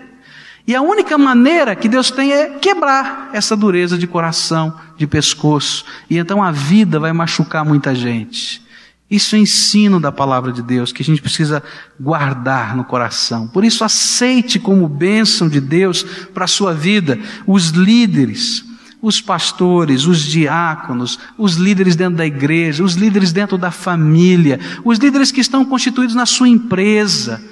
E 0.66 0.74
a 0.74 0.82
única 0.82 1.16
maneira 1.16 1.76
que 1.76 1.88
Deus 1.88 2.10
tem 2.10 2.32
é 2.32 2.58
quebrar 2.58 3.30
essa 3.32 3.56
dureza 3.56 3.96
de 3.96 4.06
coração, 4.06 4.74
de 4.96 5.06
pescoço. 5.06 5.84
E 6.10 6.18
então 6.18 6.42
a 6.42 6.50
vida 6.50 6.98
vai 6.98 7.12
machucar 7.12 7.64
muita 7.64 7.94
gente. 7.94 8.66
Isso 9.08 9.36
é 9.36 9.38
ensino 9.38 10.00
da 10.00 10.10
palavra 10.10 10.52
de 10.52 10.60
Deus 10.60 10.90
que 10.90 11.00
a 11.00 11.04
gente 11.04 11.22
precisa 11.22 11.62
guardar 12.00 12.76
no 12.76 12.84
coração. 12.84 13.46
Por 13.46 13.64
isso, 13.64 13.84
aceite 13.84 14.58
como 14.58 14.88
bênção 14.88 15.48
de 15.48 15.60
Deus 15.60 16.02
para 16.34 16.44
a 16.44 16.48
sua 16.48 16.74
vida 16.74 17.16
os 17.46 17.68
líderes, 17.68 18.64
os 19.00 19.20
pastores, 19.20 20.06
os 20.06 20.20
diáconos, 20.20 21.18
os 21.36 21.54
líderes 21.56 21.94
dentro 21.96 22.16
da 22.16 22.26
igreja, 22.26 22.82
os 22.82 22.94
líderes 22.94 23.32
dentro 23.32 23.58
da 23.58 23.70
família, 23.70 24.58
os 24.84 24.98
líderes 24.98 25.30
que 25.30 25.40
estão 25.40 25.64
constituídos 25.64 26.14
na 26.14 26.26
sua 26.26 26.48
empresa, 26.48 27.42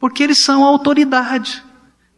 porque 0.00 0.22
eles 0.22 0.38
são 0.38 0.64
autoridade. 0.64 1.62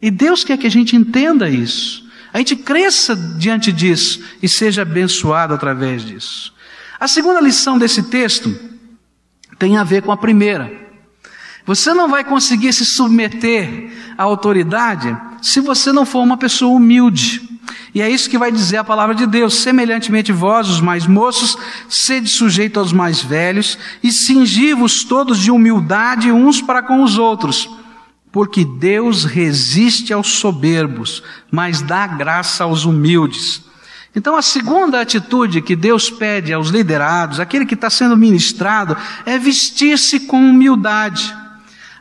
E 0.01 0.09
Deus 0.09 0.43
quer 0.43 0.57
que 0.57 0.67
a 0.67 0.71
gente 0.71 0.95
entenda 0.95 1.49
isso. 1.49 2.09
A 2.33 2.37
gente 2.37 2.55
cresça 2.55 3.15
diante 3.15 3.71
disso 3.71 4.21
e 4.41 4.47
seja 4.47 4.83
abençoado 4.83 5.53
através 5.53 6.03
disso. 6.03 6.53
A 6.99 7.07
segunda 7.07 7.41
lição 7.41 7.77
desse 7.77 8.03
texto 8.03 8.57
tem 9.59 9.77
a 9.77 9.83
ver 9.83 10.01
com 10.01 10.11
a 10.11 10.17
primeira. 10.17 10.71
Você 11.65 11.93
não 11.93 12.09
vai 12.09 12.23
conseguir 12.23 12.73
se 12.73 12.85
submeter 12.85 13.91
à 14.17 14.23
autoridade 14.23 15.15
se 15.41 15.59
você 15.59 15.91
não 15.91 16.05
for 16.05 16.21
uma 16.21 16.37
pessoa 16.37 16.75
humilde. 16.75 17.50
E 17.93 18.01
é 18.01 18.09
isso 18.09 18.29
que 18.29 18.37
vai 18.37 18.51
dizer 18.51 18.77
a 18.77 18.83
palavra 18.83 19.13
de 19.13 19.25
Deus. 19.25 19.55
Semelhantemente 19.55 20.31
vós, 20.31 20.69
os 20.69 20.79
mais 20.79 21.05
moços, 21.05 21.57
sede 21.89 22.29
sujeito 22.29 22.79
aos 22.79 22.93
mais 22.93 23.21
velhos 23.21 23.77
e 24.01 24.11
cingi-vos 24.11 25.03
todos 25.03 25.39
de 25.39 25.51
humildade 25.51 26.31
uns 26.31 26.61
para 26.61 26.81
com 26.81 27.03
os 27.03 27.17
outros. 27.17 27.69
Porque 28.31 28.63
Deus 28.63 29.25
resiste 29.25 30.13
aos 30.13 30.27
soberbos, 30.27 31.21
mas 31.51 31.81
dá 31.81 32.07
graça 32.07 32.63
aos 32.63 32.85
humildes. 32.85 33.61
Então, 34.15 34.35
a 34.35 34.41
segunda 34.41 34.99
atitude 34.99 35.61
que 35.61 35.75
Deus 35.75 36.09
pede 36.09 36.51
aos 36.51 36.69
liderados, 36.69 37.39
aquele 37.39 37.65
que 37.65 37.75
está 37.75 37.89
sendo 37.89 38.17
ministrado, 38.17 38.95
é 39.25 39.37
vestir-se 39.37 40.21
com 40.21 40.37
humildade. 40.37 41.40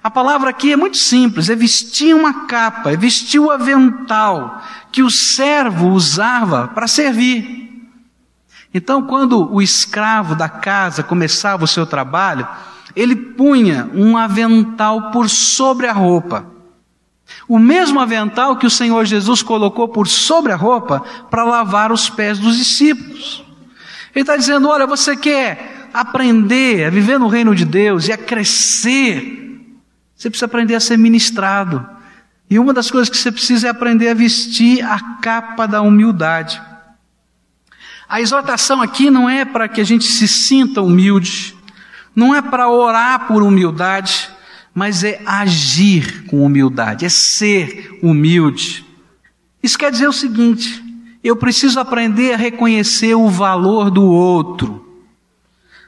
A 0.02 0.10
palavra 0.10 0.48
aqui 0.48 0.72
é 0.72 0.76
muito 0.76 0.96
simples, 0.96 1.50
é 1.50 1.54
vestir 1.54 2.14
uma 2.14 2.46
capa, 2.46 2.90
é 2.90 2.96
vestir 2.96 3.38
o 3.38 3.50
avental 3.50 4.62
que 4.90 5.02
o 5.02 5.10
servo 5.10 5.88
usava 5.88 6.68
para 6.68 6.86
servir. 6.86 7.60
Então, 8.72 9.02
quando 9.02 9.52
o 9.52 9.60
escravo 9.60 10.34
da 10.34 10.48
casa 10.48 11.02
começava 11.02 11.64
o 11.64 11.68
seu 11.68 11.84
trabalho, 11.84 12.48
ele 12.96 13.14
punha 13.14 13.90
um 13.94 14.16
avental 14.16 15.10
por 15.10 15.28
sobre 15.28 15.86
a 15.86 15.92
roupa. 15.92 16.46
O 17.46 17.58
mesmo 17.58 18.00
avental 18.00 18.56
que 18.56 18.66
o 18.66 18.70
Senhor 18.70 19.04
Jesus 19.04 19.42
colocou 19.42 19.88
por 19.88 20.08
sobre 20.08 20.52
a 20.52 20.56
roupa 20.56 21.04
para 21.30 21.44
lavar 21.44 21.92
os 21.92 22.08
pés 22.08 22.38
dos 22.38 22.56
discípulos. 22.56 23.44
Ele 24.14 24.22
está 24.22 24.36
dizendo: 24.36 24.68
olha, 24.68 24.86
você 24.86 25.16
quer 25.16 25.88
aprender 25.92 26.86
a 26.86 26.90
viver 26.90 27.18
no 27.18 27.28
reino 27.28 27.54
de 27.54 27.64
Deus 27.64 28.08
e 28.08 28.12
a 28.12 28.18
crescer 28.18 29.49
você 30.20 30.28
precisa 30.28 30.44
aprender 30.44 30.74
a 30.74 30.80
ser 30.80 30.98
ministrado. 30.98 31.88
E 32.50 32.58
uma 32.58 32.74
das 32.74 32.90
coisas 32.90 33.08
que 33.08 33.16
você 33.16 33.32
precisa 33.32 33.68
é 33.68 33.70
aprender 33.70 34.08
a 34.08 34.14
vestir 34.14 34.84
a 34.84 35.00
capa 35.16 35.66
da 35.66 35.80
humildade. 35.80 36.60
A 38.06 38.20
exortação 38.20 38.82
aqui 38.82 39.08
não 39.08 39.30
é 39.30 39.46
para 39.46 39.66
que 39.66 39.80
a 39.80 39.84
gente 39.84 40.04
se 40.04 40.28
sinta 40.28 40.82
humilde, 40.82 41.56
não 42.14 42.34
é 42.34 42.42
para 42.42 42.68
orar 42.68 43.28
por 43.28 43.42
humildade, 43.42 44.28
mas 44.74 45.02
é 45.02 45.22
agir 45.24 46.26
com 46.26 46.44
humildade, 46.44 47.06
é 47.06 47.08
ser 47.08 47.98
humilde. 48.02 48.84
Isso 49.62 49.78
quer 49.78 49.90
dizer 49.90 50.08
o 50.08 50.12
seguinte: 50.12 50.84
eu 51.24 51.34
preciso 51.34 51.80
aprender 51.80 52.34
a 52.34 52.36
reconhecer 52.36 53.14
o 53.14 53.28
valor 53.30 53.90
do 53.90 54.04
outro, 54.04 55.02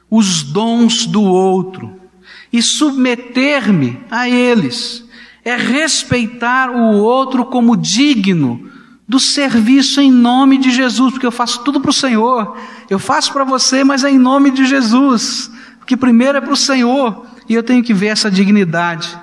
os 0.09 0.41
dons 0.41 1.05
do 1.05 1.21
outro 1.21 2.02
e 2.53 2.61
submeter-me 2.61 3.99
a 4.11 4.29
eles. 4.29 5.03
É 5.43 5.57
respeitar 5.57 6.69
o 6.69 6.93
outro 6.93 7.45
como 7.45 7.75
digno 7.75 8.69
do 9.07 9.19
serviço 9.19 9.99
em 9.99 10.11
nome 10.11 10.59
de 10.59 10.69
Jesus, 10.69 11.11
porque 11.11 11.25
eu 11.25 11.31
faço 11.31 11.63
tudo 11.63 11.81
para 11.81 11.89
o 11.89 11.93
Senhor. 11.93 12.55
Eu 12.89 12.99
faço 12.99 13.33
para 13.33 13.43
você, 13.43 13.83
mas 13.83 14.03
é 14.03 14.11
em 14.11 14.19
nome 14.19 14.51
de 14.51 14.65
Jesus, 14.65 15.51
porque 15.79 15.97
primeiro 15.97 16.37
é 16.37 16.41
para 16.41 16.53
o 16.53 16.57
Senhor 16.57 17.25
e 17.49 17.55
eu 17.55 17.63
tenho 17.63 17.83
que 17.83 17.93
ver 17.93 18.07
essa 18.07 18.29
dignidade. 18.29 19.17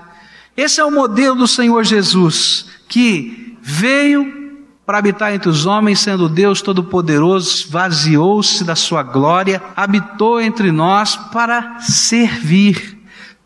Esse 0.56 0.80
é 0.80 0.84
o 0.84 0.90
modelo 0.90 1.36
do 1.36 1.46
Senhor 1.46 1.84
Jesus, 1.84 2.66
que 2.88 3.56
veio 3.62 4.40
para 4.84 4.98
habitar 4.98 5.32
entre 5.32 5.48
os 5.48 5.66
homens, 5.66 6.00
sendo 6.00 6.28
Deus 6.28 6.60
Todo-Poderoso, 6.60 7.70
vaziou-se 7.70 8.64
da 8.64 8.74
sua 8.74 9.04
glória, 9.04 9.62
habitou 9.76 10.40
entre 10.40 10.72
nós 10.72 11.16
para 11.16 11.78
servir 11.78 12.99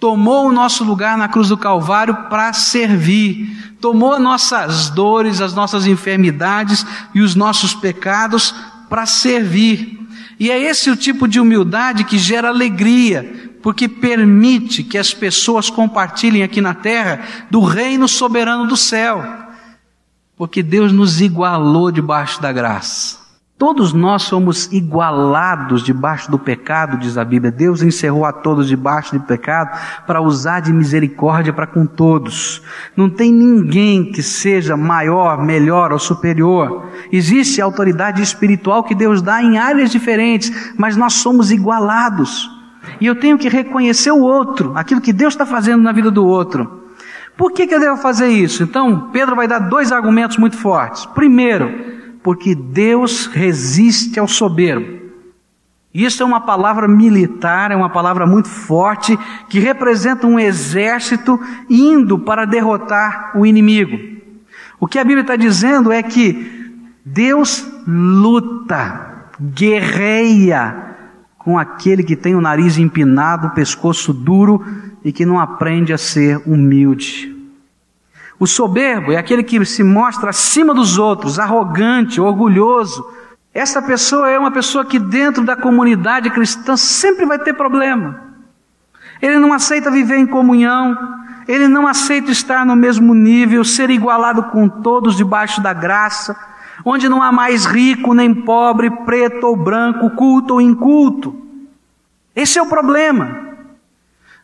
tomou 0.05 0.49
o 0.49 0.53
nosso 0.53 0.85
lugar 0.85 1.17
na 1.17 1.29
cruz 1.29 1.49
do 1.49 1.57
Calvário 1.57 2.15
para 2.29 2.53
servir, 2.53 3.75
tomou 3.81 4.21
nossas 4.21 4.91
dores, 4.91 5.41
as 5.41 5.55
nossas 5.55 5.87
enfermidades 5.87 6.85
e 7.15 7.23
os 7.23 7.35
nossos 7.35 7.73
pecados 7.73 8.55
para 8.91 9.07
servir. 9.07 9.99
E 10.39 10.51
é 10.51 10.61
esse 10.61 10.91
o 10.91 10.97
tipo 10.97 11.27
de 11.27 11.41
humildade 11.41 12.05
que 12.05 12.19
gera 12.19 12.51
alegria, 12.51 13.57
porque 13.63 13.89
permite 13.89 14.83
que 14.83 14.99
as 14.99 15.15
pessoas 15.15 15.71
compartilhem 15.71 16.43
aqui 16.43 16.61
na 16.61 16.75
terra 16.75 17.23
do 17.51 17.61
reino 17.61 18.07
soberano 18.07 18.67
do 18.67 18.77
céu. 18.77 19.25
Porque 20.37 20.63
Deus 20.63 20.93
nos 20.93 21.23
igualou 21.23 21.91
debaixo 21.91 22.43
da 22.43 22.53
graça. 22.53 23.24
Todos 23.57 23.93
nós 23.93 24.23
somos 24.23 24.73
igualados 24.73 25.85
debaixo 25.85 26.29
do 26.29 26.39
pecado, 26.39 26.99
diz 26.99 27.17
a 27.17 27.25
Bíblia. 27.25 27.53
Deus 27.53 27.83
encerrou 27.83 28.25
a 28.25 28.33
todos 28.33 28.67
debaixo 28.67 29.17
do 29.17 29.25
pecado 29.25 29.79
para 30.09 30.21
usar 30.21 30.59
de 30.59 30.73
misericórdia 30.73 31.53
para 31.53 31.67
com 31.67 31.87
todos. 31.87 32.61
Não 32.97 33.09
tem 33.09 33.33
ninguém 33.33 34.11
que 34.11 34.25
seja 34.25 34.77
maior, 34.77 35.41
melhor 35.41 35.93
ou 35.93 36.01
superior. 36.01 36.91
Existe 37.13 37.61
autoridade 37.61 38.21
espiritual 38.21 38.83
que 38.83 38.95
Deus 38.95 39.23
dá 39.23 39.41
em 39.41 39.57
áreas 39.57 39.91
diferentes, 39.91 40.75
mas 40.77 40.97
nós 40.97 41.13
somos 41.13 41.53
igualados. 41.53 42.51
E 43.01 43.07
eu 43.07 43.15
tenho 43.15 43.39
que 43.39 43.49
reconhecer 43.49 44.11
o 44.11 44.21
outro, 44.21 44.73
aquilo 44.75 45.01
que 45.01 45.13
Deus 45.13 45.33
está 45.33 45.47
fazendo 45.47 45.81
na 45.81 45.93
vida 45.93 46.11
do 46.11 46.27
outro. 46.27 46.83
Por 47.37 47.53
que, 47.53 47.69
que 47.69 47.75
eu 47.75 47.81
devo 47.81 47.97
fazer 47.99 48.29
isso? 48.29 48.65
Então, 48.65 49.11
Pedro 49.13 49.37
vai 49.37 49.47
dar 49.47 49.61
dois 49.61 49.93
argumentos 49.93 50.39
muito 50.39 50.57
fortes. 50.57 51.07
Primeiro, 51.07 51.95
porque 52.25 52.55
Deus 52.55 53.27
resiste 53.27 54.19
ao 54.19 54.27
soberbo. 54.27 55.05
Isso 55.93 56.23
é 56.23 56.27
uma 56.27 56.41
palavra 56.41 56.89
militar, 56.89 57.71
é 57.71 57.77
uma 57.77 57.91
palavra 57.91 58.27
muito 58.27 58.49
forte, 58.49 59.17
que 59.49 59.61
representa 59.61 60.27
um 60.27 60.41
exército 60.41 61.39
indo 61.69 62.19
para 62.19 62.47
derrotar 62.47 63.33
o 63.37 63.45
inimigo. 63.45 63.99
O 64.81 64.89
que 64.89 64.99
a 64.99 65.05
Bíblia 65.05 65.21
está 65.21 65.37
dizendo 65.37 65.93
é 65.93 66.03
que 66.03 66.81
Deus 67.05 67.65
luta, 67.87 69.29
guerreia 69.39 70.97
com 71.37 71.59
aquele 71.59 72.03
que 72.03 72.17
tem 72.17 72.35
o 72.35 72.41
nariz 72.41 72.79
empinado, 72.79 73.49
o 73.49 73.51
pescoço 73.51 74.15
duro 74.15 74.65
e 75.05 75.13
que 75.13 75.27
não 75.27 75.39
aprende 75.39 75.93
a 75.93 75.99
ser 75.99 76.41
humilde. 76.47 77.34
O 78.39 78.47
soberbo 78.47 79.13
é 79.13 79.17
aquele 79.17 79.43
que 79.43 79.65
se 79.65 79.83
mostra 79.83 80.31
acima 80.31 80.75
dos 80.75 80.99
outros, 80.99 81.39
arrogante, 81.39 82.21
orgulhoso. 82.21 83.07
Essa 83.53 83.81
pessoa 83.81 84.29
é 84.29 84.39
uma 84.39 84.51
pessoa 84.51 84.85
que 84.85 84.99
dentro 84.99 85.45
da 85.45 85.57
comunidade 85.57 86.31
cristã 86.31 86.77
sempre 86.77 87.25
vai 87.25 87.39
ter 87.39 87.55
problema. 87.55 88.21
Ele 89.23 89.39
não 89.39 89.53
aceita 89.53 89.91
viver 89.91 90.17
em 90.17 90.27
comunhão, 90.27 90.97
ele 91.47 91.69
não 91.69 91.87
aceita 91.87 92.33
estar 92.33 92.67
no 92.67 92.75
mesmo 92.75 93.15
nível, 93.15 93.65
ser 93.65 93.91
igualado 93.91 94.43
com 94.45 94.69
todos 94.69 95.17
debaixo 95.17 95.61
da 95.61 95.73
graça, 95.73 96.37
onde 96.85 97.09
não 97.09 97.23
há 97.23 97.31
mais 97.31 97.65
rico 97.65 98.13
nem 98.13 98.35
pobre, 98.35 98.91
preto 98.91 99.47
ou 99.47 99.57
branco, 99.57 100.11
culto 100.11 100.55
ou 100.55 100.61
inculto. 100.61 101.41
Esse 102.35 102.59
é 102.59 102.63
o 102.63 102.67
problema. 102.67 103.44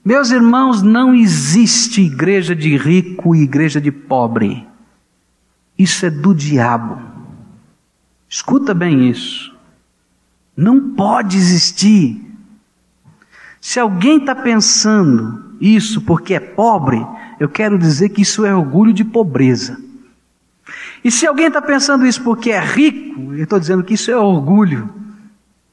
Meus 0.05 0.31
irmãos, 0.31 0.83
não 0.83 1.15
existe 1.15 2.01
igreja 2.01 2.57
de 2.57 2.77
rico 2.77 3.35
e 3.35 3.43
igreja 3.43 3.81
de 3.81 3.93
pobre. 3.93 4.67
Isso 5.79 6.07
é 6.07 6.11
do 6.11 6.35
diabo. 6.35 7.01
Escuta 8.29 8.73
bem 8.73 9.11
isso. 9.11 9.55
Não 10.57 10.95
pode 10.95 11.37
existir. 11.37 12.21
Se 13.61 13.79
alguém 13.79 14.19
está 14.19 14.35
pensando 14.35 15.57
isso 15.61 16.01
porque 16.01 16.35
é 16.35 16.41
pobre, 16.41 17.07
eu 17.39 17.49
quero 17.49 17.79
dizer 17.79 18.09
que 18.11 18.23
isso 18.23 18.45
é 18.47 18.55
orgulho 18.55 18.93
de 18.93 19.05
pobreza. 19.05 19.79
E 21.05 21.11
se 21.11 21.27
alguém 21.27 21.49
está 21.49 21.61
pensando 21.61 22.07
isso 22.07 22.23
porque 22.23 22.51
é 22.51 22.61
rico, 22.61 23.35
eu 23.35 23.45
estou 23.45 23.59
dizendo 23.59 23.83
que 23.83 23.95
isso 23.95 24.11
é 24.11 24.17
orgulho 24.17 24.89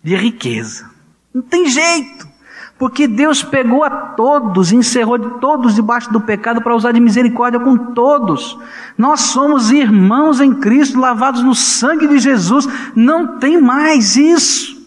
de 0.03 0.15
riqueza. 0.15 0.89
Não 1.33 1.41
tem 1.41 1.67
jeito. 1.67 2.27
Porque 2.77 3.07
Deus 3.07 3.43
pegou 3.43 3.83
a 3.83 3.89
todos, 3.89 4.71
encerrou 4.71 5.17
de 5.17 5.39
todos 5.39 5.73
debaixo 5.73 6.11
do 6.11 6.21
pecado 6.21 6.61
para 6.61 6.75
usar 6.75 6.91
de 6.91 6.99
misericórdia 6.99 7.59
com 7.59 7.75
todos. 7.77 8.57
Nós 8.95 9.21
somos 9.21 9.71
irmãos 9.71 10.39
em 10.39 10.53
Cristo, 10.53 10.99
lavados 10.99 11.41
no 11.41 11.55
sangue 11.55 12.07
de 12.07 12.19
Jesus. 12.19 12.67
Não 12.95 13.39
tem 13.39 13.59
mais 13.59 14.15
isso. 14.15 14.77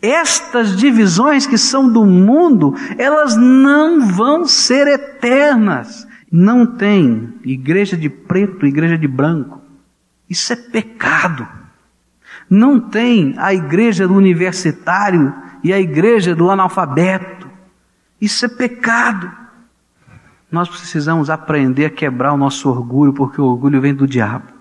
Estas 0.00 0.76
divisões 0.76 1.46
que 1.46 1.56
são 1.56 1.88
do 1.88 2.04
mundo, 2.04 2.74
elas 2.98 3.36
não 3.36 4.08
vão 4.08 4.44
ser 4.44 4.88
eternas. 4.88 6.08
Não 6.30 6.66
tem 6.66 7.32
igreja 7.44 7.96
de 7.96 8.08
preto, 8.08 8.66
igreja 8.66 8.98
de 8.98 9.06
branco. 9.06 9.60
Isso 10.28 10.52
é 10.52 10.56
pecado. 10.56 11.46
Não 12.50 12.80
tem 12.80 13.34
a 13.38 13.54
igreja 13.54 14.08
do 14.08 14.14
universitário 14.14 15.32
e 15.62 15.72
a 15.72 15.80
igreja 15.80 16.34
do 16.34 16.50
analfabeto. 16.50 17.48
Isso 18.20 18.44
é 18.44 18.48
pecado. 18.48 19.30
Nós 20.50 20.68
precisamos 20.68 21.30
aprender 21.30 21.86
a 21.86 21.90
quebrar 21.90 22.32
o 22.32 22.36
nosso 22.36 22.68
orgulho, 22.68 23.12
porque 23.12 23.40
o 23.40 23.44
orgulho 23.44 23.80
vem 23.80 23.94
do 23.94 24.06
diabo. 24.06 24.52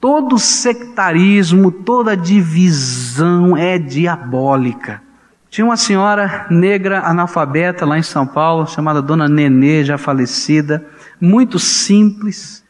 Todo 0.00 0.38
sectarismo, 0.38 1.70
toda 1.70 2.16
divisão 2.16 3.56
é 3.56 3.78
diabólica. 3.78 5.00
Tinha 5.48 5.64
uma 5.64 5.76
senhora 5.76 6.46
negra 6.50 7.06
analfabeta 7.06 7.84
lá 7.84 7.98
em 7.98 8.02
São 8.02 8.26
Paulo, 8.26 8.66
chamada 8.66 9.02
Dona 9.02 9.28
Nenê, 9.28 9.84
já 9.84 9.98
falecida, 9.98 10.84
muito 11.20 11.58
simples, 11.58 12.64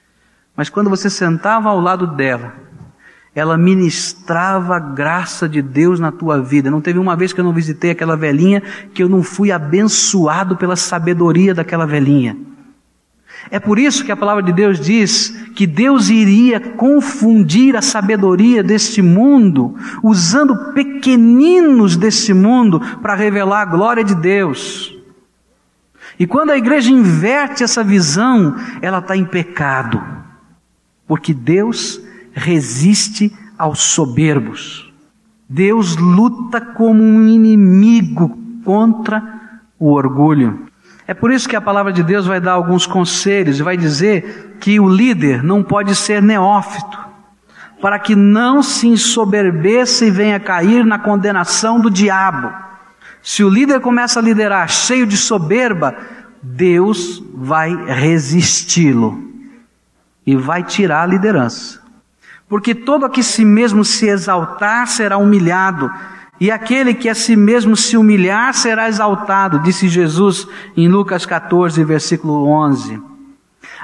mas 0.54 0.68
quando 0.68 0.90
você 0.90 1.08
sentava 1.08 1.70
ao 1.70 1.80
lado 1.80 2.06
dela, 2.06 2.52
ela 3.34 3.56
ministrava 3.56 4.76
a 4.76 4.80
graça 4.80 5.48
de 5.48 5.62
Deus 5.62 5.98
na 5.98 6.12
tua 6.12 6.40
vida. 6.40 6.70
Não 6.70 6.82
teve 6.82 6.98
uma 6.98 7.16
vez 7.16 7.32
que 7.32 7.40
eu 7.40 7.44
não 7.44 7.52
visitei 7.52 7.90
aquela 7.90 8.16
velhinha 8.16 8.62
que 8.92 9.02
eu 9.02 9.08
não 9.08 9.22
fui 9.22 9.50
abençoado 9.50 10.56
pela 10.56 10.76
sabedoria 10.76 11.54
daquela 11.54 11.86
velhinha. 11.86 12.36
É 13.50 13.58
por 13.58 13.78
isso 13.78 14.04
que 14.04 14.12
a 14.12 14.16
palavra 14.16 14.42
de 14.42 14.52
Deus 14.52 14.78
diz 14.78 15.30
que 15.56 15.66
Deus 15.66 16.10
iria 16.10 16.60
confundir 16.60 17.74
a 17.76 17.82
sabedoria 17.82 18.62
deste 18.62 19.02
mundo, 19.02 19.76
usando 20.02 20.72
pequeninos 20.72 21.96
deste 21.96 22.32
mundo 22.32 22.80
para 23.00 23.14
revelar 23.14 23.62
a 23.62 23.66
glória 23.66 24.04
de 24.04 24.14
Deus. 24.14 24.94
E 26.18 26.26
quando 26.26 26.50
a 26.50 26.56
igreja 26.56 26.90
inverte 26.90 27.64
essa 27.64 27.82
visão, 27.82 28.54
ela 28.80 28.98
está 28.98 29.16
em 29.16 29.24
pecado, 29.24 30.00
porque 31.06 31.34
Deus 31.34 32.00
resiste 32.32 33.32
aos 33.58 33.80
soberbos. 33.80 34.92
Deus 35.48 35.96
luta 35.96 36.60
como 36.60 37.02
um 37.02 37.28
inimigo 37.28 38.38
contra 38.64 39.22
o 39.78 39.92
orgulho. 39.92 40.66
É 41.06 41.12
por 41.12 41.30
isso 41.30 41.48
que 41.48 41.56
a 41.56 41.60
palavra 41.60 41.92
de 41.92 42.02
Deus 42.02 42.26
vai 42.26 42.40
dar 42.40 42.52
alguns 42.52 42.86
conselhos 42.86 43.58
e 43.58 43.62
vai 43.62 43.76
dizer 43.76 44.56
que 44.60 44.80
o 44.80 44.88
líder 44.88 45.42
não 45.42 45.62
pode 45.62 45.94
ser 45.94 46.22
neófito, 46.22 46.98
para 47.80 47.98
que 47.98 48.14
não 48.14 48.62
se 48.62 48.86
ensoberbeça 48.86 50.06
e 50.06 50.10
venha 50.10 50.40
cair 50.40 50.86
na 50.86 50.98
condenação 50.98 51.80
do 51.80 51.90
diabo. 51.90 52.50
Se 53.20 53.44
o 53.44 53.48
líder 53.48 53.80
começa 53.80 54.20
a 54.20 54.22
liderar 54.22 54.68
cheio 54.70 55.06
de 55.06 55.16
soberba, 55.16 55.96
Deus 56.42 57.22
vai 57.34 57.74
resisti-lo 57.92 59.30
e 60.26 60.34
vai 60.34 60.62
tirar 60.62 61.02
a 61.02 61.06
liderança. 61.06 61.81
Porque 62.52 62.74
todo 62.74 63.06
a 63.06 63.08
que 63.08 63.22
si 63.22 63.46
mesmo 63.46 63.82
se 63.82 64.06
exaltar 64.08 64.86
será 64.86 65.16
humilhado, 65.16 65.90
e 66.38 66.50
aquele 66.50 66.92
que 66.92 67.08
a 67.08 67.14
si 67.14 67.34
mesmo 67.34 67.74
se 67.74 67.96
humilhar 67.96 68.52
será 68.52 68.90
exaltado, 68.90 69.60
disse 69.60 69.88
Jesus 69.88 70.46
em 70.76 70.86
Lucas 70.86 71.24
14, 71.24 71.82
versículo 71.82 72.46
11. 72.46 73.00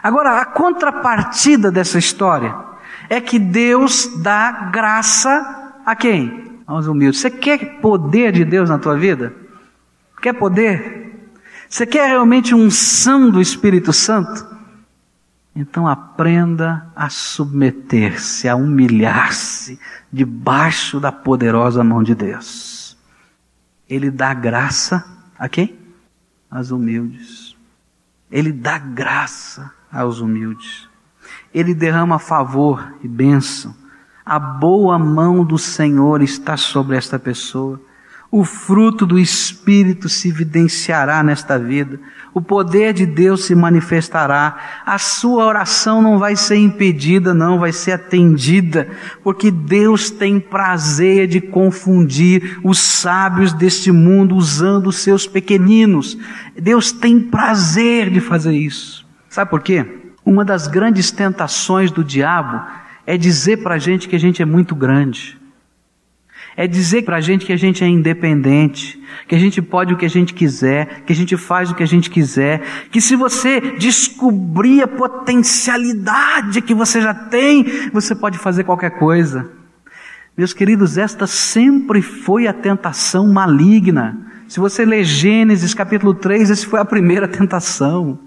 Agora, 0.02 0.42
a 0.42 0.44
contrapartida 0.44 1.70
dessa 1.72 1.98
história 1.98 2.54
é 3.08 3.22
que 3.22 3.38
Deus 3.38 4.06
dá 4.18 4.68
graça 4.70 5.72
a 5.86 5.96
quem? 5.96 6.60
Aos 6.66 6.86
humildes. 6.86 7.22
Você 7.22 7.30
quer 7.30 7.80
poder 7.80 8.32
de 8.32 8.44
Deus 8.44 8.68
na 8.68 8.76
tua 8.76 8.98
vida? 8.98 9.32
Quer 10.20 10.34
poder? 10.34 11.30
Você 11.70 11.86
quer 11.86 12.06
realmente 12.08 12.54
unção 12.54 13.30
do 13.30 13.40
Espírito 13.40 13.94
Santo? 13.94 14.57
Então 15.60 15.88
aprenda 15.88 16.88
a 16.94 17.10
submeter-se, 17.10 18.48
a 18.48 18.54
humilhar-se 18.54 19.76
debaixo 20.12 21.00
da 21.00 21.10
poderosa 21.10 21.82
mão 21.82 22.00
de 22.00 22.14
Deus. 22.14 22.96
Ele 23.88 24.08
dá 24.08 24.32
graça 24.32 25.04
a 25.36 25.48
quem? 25.48 25.76
Aos 26.48 26.70
humildes. 26.70 27.56
Ele 28.30 28.52
dá 28.52 28.78
graça 28.78 29.72
aos 29.90 30.20
humildes. 30.20 30.88
Ele 31.52 31.74
derrama 31.74 32.20
favor 32.20 32.94
e 33.02 33.08
bênção. 33.08 33.74
A 34.24 34.38
boa 34.38 34.96
mão 34.96 35.44
do 35.44 35.58
Senhor 35.58 36.22
está 36.22 36.56
sobre 36.56 36.96
esta 36.96 37.18
pessoa. 37.18 37.80
O 38.30 38.44
fruto 38.44 39.06
do 39.06 39.18
Espírito 39.18 40.08
se 40.08 40.28
evidenciará 40.28 41.22
nesta 41.22 41.58
vida 41.58 41.98
o 42.38 42.40
poder 42.40 42.92
de 42.92 43.04
Deus 43.06 43.44
se 43.44 43.54
manifestará, 43.54 44.56
a 44.86 44.96
sua 44.98 45.44
oração 45.44 46.00
não 46.00 46.18
vai 46.18 46.36
ser 46.36 46.56
impedida, 46.56 47.34
não, 47.34 47.58
vai 47.58 47.72
ser 47.72 47.92
atendida, 47.92 48.88
porque 49.24 49.50
Deus 49.50 50.10
tem 50.10 50.38
prazer 50.38 51.26
de 51.26 51.40
confundir 51.40 52.60
os 52.62 52.78
sábios 52.78 53.52
deste 53.52 53.90
mundo 53.90 54.36
usando 54.36 54.88
os 54.88 54.98
seus 54.98 55.26
pequeninos. 55.26 56.16
Deus 56.56 56.92
tem 56.92 57.18
prazer 57.18 58.10
de 58.10 58.20
fazer 58.20 58.52
isso. 58.52 59.06
Sabe 59.28 59.50
por 59.50 59.60
quê? 59.60 59.84
Uma 60.24 60.44
das 60.44 60.68
grandes 60.68 61.10
tentações 61.10 61.90
do 61.90 62.04
diabo 62.04 62.62
é 63.06 63.16
dizer 63.16 63.58
para 63.58 63.76
a 63.76 63.78
gente 63.78 64.08
que 64.08 64.14
a 64.14 64.20
gente 64.20 64.42
é 64.42 64.44
muito 64.44 64.74
grande 64.74 65.37
é 66.58 66.66
dizer 66.66 67.02
para 67.02 67.18
a 67.18 67.20
gente 67.20 67.46
que 67.46 67.52
a 67.52 67.56
gente 67.56 67.84
é 67.84 67.86
independente, 67.86 69.00
que 69.28 69.34
a 69.36 69.38
gente 69.38 69.62
pode 69.62 69.94
o 69.94 69.96
que 69.96 70.04
a 70.04 70.10
gente 70.10 70.34
quiser, 70.34 71.02
que 71.06 71.12
a 71.12 71.16
gente 71.16 71.36
faz 71.36 71.70
o 71.70 71.74
que 71.76 71.84
a 71.84 71.86
gente 71.86 72.10
quiser, 72.10 72.60
que 72.90 73.00
se 73.00 73.14
você 73.14 73.60
descobrir 73.78 74.82
a 74.82 74.88
potencialidade 74.88 76.60
que 76.60 76.74
você 76.74 77.00
já 77.00 77.14
tem, 77.14 77.64
você 77.92 78.12
pode 78.12 78.38
fazer 78.38 78.64
qualquer 78.64 78.90
coisa. 78.98 79.48
Meus 80.36 80.52
queridos, 80.52 80.98
esta 80.98 81.28
sempre 81.28 82.02
foi 82.02 82.48
a 82.48 82.52
tentação 82.52 83.28
maligna. 83.28 84.18
Se 84.48 84.58
você 84.58 84.84
ler 84.84 85.04
Gênesis 85.04 85.74
capítulo 85.74 86.12
3, 86.12 86.50
essa 86.50 86.66
foi 86.66 86.80
a 86.80 86.84
primeira 86.84 87.28
tentação. 87.28 88.18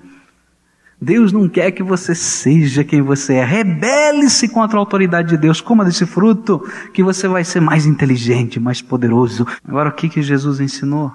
Deus 1.02 1.34
não 1.34 1.50
quer 1.50 1.72
que 1.72 1.82
você 1.82 2.14
seja 2.14 2.84
quem 2.84 3.02
você 3.02 3.34
é. 3.34 3.44
Rebele-se 3.44 4.48
contra 4.48 4.78
a 4.78 4.80
autoridade 4.80 5.30
de 5.30 5.38
Deus. 5.38 5.60
Coma 5.60 5.84
desse 5.84 6.06
fruto 6.06 6.64
que 6.94 7.02
você 7.02 7.28
vai 7.28 7.44
ser 7.44 7.60
mais 7.60 7.88
inteligente, 7.88 8.60
mais 8.60 8.84
poderoso. 8.84 9.48
Agora, 9.68 9.90
o 9.90 9.94
que, 9.94 10.08
que 10.08 10.22
Jesus 10.22 10.60
ensinou? 10.60 11.12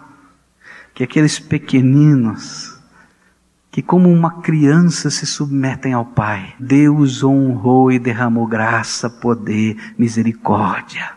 Que 0.92 1.04
aqueles 1.04 1.38
pequeninos 1.38 2.76
que, 3.70 3.80
como 3.80 4.10
uma 4.10 4.40
criança, 4.40 5.08
se 5.08 5.24
submetem 5.24 5.92
ao 5.92 6.04
Pai. 6.04 6.54
Deus 6.58 7.22
honrou 7.22 7.92
e 7.92 7.98
derramou 7.98 8.46
graça, 8.46 9.08
poder, 9.08 9.76
misericórdia. 9.96 11.10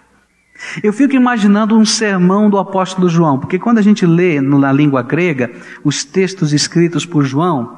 Eu 0.83 0.91
fico 0.91 1.15
imaginando 1.15 1.77
um 1.77 1.85
sermão 1.85 2.49
do 2.49 2.57
apóstolo 2.57 3.07
João, 3.07 3.39
porque 3.39 3.57
quando 3.57 3.77
a 3.77 3.81
gente 3.81 4.05
lê 4.05 4.41
na 4.41 4.71
língua 4.73 5.01
grega 5.01 5.49
os 5.83 6.03
textos 6.03 6.51
escritos 6.51 7.05
por 7.05 7.23
João, 7.23 7.77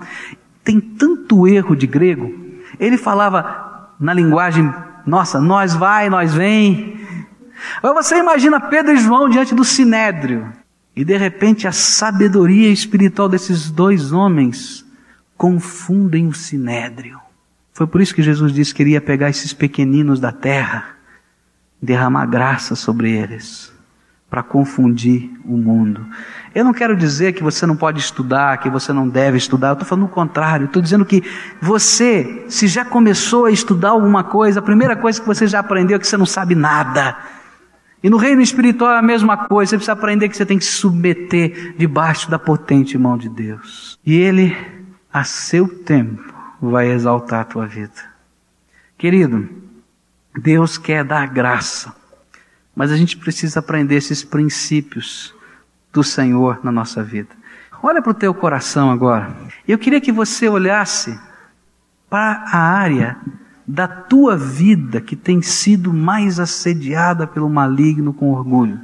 tem 0.63 0.79
tanto 0.79 1.47
erro 1.47 1.75
de 1.75 1.87
grego. 1.87 2.33
Ele 2.79 2.97
falava 2.97 3.93
na 3.99 4.13
linguagem, 4.13 4.71
nossa, 5.05 5.39
nós 5.39 5.73
vai, 5.75 6.09
nós 6.09 6.33
vem. 6.33 6.99
Agora 7.77 8.01
você 8.01 8.17
imagina 8.17 8.59
Pedro 8.59 8.93
e 8.93 8.97
João 8.97 9.29
diante 9.29 9.53
do 9.53 9.63
sinédrio, 9.63 10.51
e 10.95 11.05
de 11.05 11.15
repente 11.17 11.67
a 11.67 11.71
sabedoria 11.71 12.69
espiritual 12.69 13.29
desses 13.29 13.69
dois 13.69 14.11
homens 14.11 14.85
confundem 15.37 16.27
o 16.27 16.33
sinédrio. 16.33 17.19
Foi 17.73 17.87
por 17.87 18.01
isso 18.01 18.13
que 18.13 18.21
Jesus 18.21 18.51
disse 18.51 18.73
que 18.73 18.83
iria 18.83 19.01
pegar 19.01 19.29
esses 19.29 19.53
pequeninos 19.53 20.19
da 20.19 20.31
terra 20.31 20.97
derramar 21.81 22.27
graça 22.27 22.75
sobre 22.75 23.11
eles, 23.11 23.73
para 24.31 24.41
confundir 24.41 25.29
o 25.43 25.57
mundo. 25.57 26.07
Eu 26.55 26.63
não 26.63 26.71
quero 26.71 26.95
dizer 26.95 27.33
que 27.33 27.43
você 27.43 27.65
não 27.65 27.75
pode 27.75 27.99
estudar, 27.99 28.59
que 28.59 28.69
você 28.69 28.93
não 28.93 29.05
deve 29.05 29.37
estudar, 29.37 29.67
eu 29.67 29.73
estou 29.73 29.85
falando 29.85 30.05
o 30.05 30.07
contrário, 30.07 30.67
estou 30.67 30.81
dizendo 30.81 31.03
que 31.03 31.21
você, 31.61 32.45
se 32.47 32.65
já 32.65 32.85
começou 32.85 33.43
a 33.43 33.51
estudar 33.51 33.89
alguma 33.89 34.23
coisa, 34.23 34.59
a 34.59 34.63
primeira 34.63 34.95
coisa 34.95 35.19
que 35.19 35.27
você 35.27 35.45
já 35.47 35.59
aprendeu 35.59 35.97
é 35.97 35.99
que 35.99 36.07
você 36.07 36.15
não 36.15 36.25
sabe 36.25 36.55
nada. 36.55 37.17
E 38.01 38.09
no 38.09 38.15
reino 38.15 38.41
espiritual 38.41 38.93
é 38.93 38.99
a 38.99 39.01
mesma 39.01 39.35
coisa, 39.35 39.71
você 39.71 39.75
precisa 39.75 39.91
aprender 39.91 40.29
que 40.29 40.37
você 40.37 40.45
tem 40.45 40.57
que 40.57 40.63
se 40.63 40.71
submeter 40.71 41.75
debaixo 41.77 42.31
da 42.31 42.39
potente 42.39 42.97
mão 42.97 43.17
de 43.17 43.27
Deus. 43.27 43.99
E 44.05 44.15
Ele, 44.15 44.55
a 45.11 45.25
seu 45.25 45.67
tempo, 45.67 46.33
vai 46.61 46.89
exaltar 46.89 47.41
a 47.41 47.45
tua 47.45 47.67
vida. 47.67 47.91
Querido, 48.97 49.49
Deus 50.41 50.77
quer 50.77 51.03
dar 51.03 51.27
graça, 51.27 51.93
mas 52.75 52.91
a 52.91 52.97
gente 52.97 53.17
precisa 53.17 53.59
aprender 53.59 53.95
esses 53.95 54.23
princípios 54.23 55.33
do 55.91 56.03
Senhor 56.03 56.59
na 56.63 56.71
nossa 56.71 57.03
vida. 57.03 57.29
Olha 57.83 58.01
para 58.01 58.11
o 58.11 58.15
teu 58.15 58.33
coração 58.33 58.91
agora. 58.91 59.35
Eu 59.67 59.77
queria 59.77 59.99
que 59.99 60.11
você 60.11 60.47
olhasse 60.47 61.19
para 62.09 62.45
a 62.51 62.57
área 62.57 63.17
da 63.67 63.87
tua 63.87 64.37
vida 64.37 65.01
que 65.01 65.15
tem 65.15 65.41
sido 65.41 65.93
mais 65.93 66.39
assediada 66.39 67.25
pelo 67.25 67.49
maligno 67.49 68.13
com 68.13 68.31
orgulho. 68.31 68.79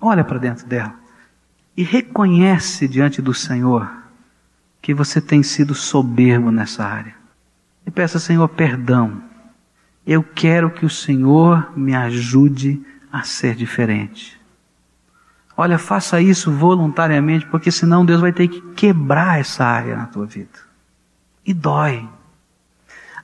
Olha 0.00 0.24
para 0.24 0.38
dentro 0.38 0.66
dela 0.66 0.94
e 1.76 1.82
reconhece 1.82 2.88
diante 2.88 3.20
do 3.20 3.34
Senhor 3.34 3.90
que 4.80 4.94
você 4.94 5.20
tem 5.20 5.42
sido 5.42 5.74
soberbo 5.74 6.50
nessa 6.50 6.84
área. 6.84 7.14
E 7.84 7.90
peça, 7.90 8.18
Senhor, 8.18 8.48
perdão 8.48 9.22
eu 10.06 10.22
quero 10.22 10.70
que 10.70 10.86
o 10.86 10.90
Senhor 10.90 11.72
me 11.76 11.94
ajude 11.94 12.80
a 12.80 12.95
ser 13.24 13.54
diferente. 13.54 14.40
Olha, 15.56 15.78
faça 15.78 16.20
isso 16.20 16.52
voluntariamente, 16.52 17.46
porque 17.46 17.70
senão 17.70 18.04
Deus 18.04 18.20
vai 18.20 18.32
ter 18.32 18.48
que 18.48 18.60
quebrar 18.74 19.40
essa 19.40 19.64
área 19.64 19.96
na 19.96 20.06
tua 20.06 20.26
vida. 20.26 20.58
E 21.44 21.54
dói. 21.54 22.06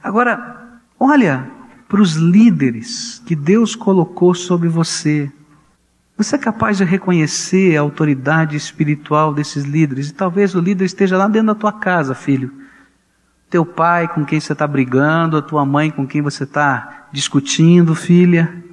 Agora, 0.03 0.81
olha 0.99 1.51
para 1.89 2.01
os 2.01 2.15
líderes 2.15 3.23
que 3.27 3.37
Deus 3.37 3.77
colocou 3.77 4.35
sobre 4.35 4.69
você. 4.69 5.31
Você 6.17 6.37
é 6.37 6.39
capaz 6.39 6.79
de 6.79 6.85
reconhecer 6.85 7.77
a 7.77 7.83
autoridade 7.83 8.57
espiritual 8.57 9.35
desses 9.35 9.65
líderes? 9.65 10.09
E 10.09 10.15
talvez 10.15 10.55
o 10.55 10.61
líder 10.61 10.85
esteja 10.85 11.19
lá 11.19 11.29
dentro 11.29 11.49
da 11.49 11.55
tua 11.55 11.73
casa, 11.73 12.15
filho 12.15 12.63
teu 13.53 13.67
pai 13.67 14.09
com 14.09 14.25
quem 14.25 14.41
você 14.41 14.55
está 14.55 14.67
brigando, 14.67 15.37
a 15.37 15.43
tua 15.43 15.67
mãe 15.67 15.91
com 15.91 16.07
quem 16.07 16.23
você 16.23 16.45
está 16.45 17.09
discutindo, 17.13 17.95
filha. 17.95 18.65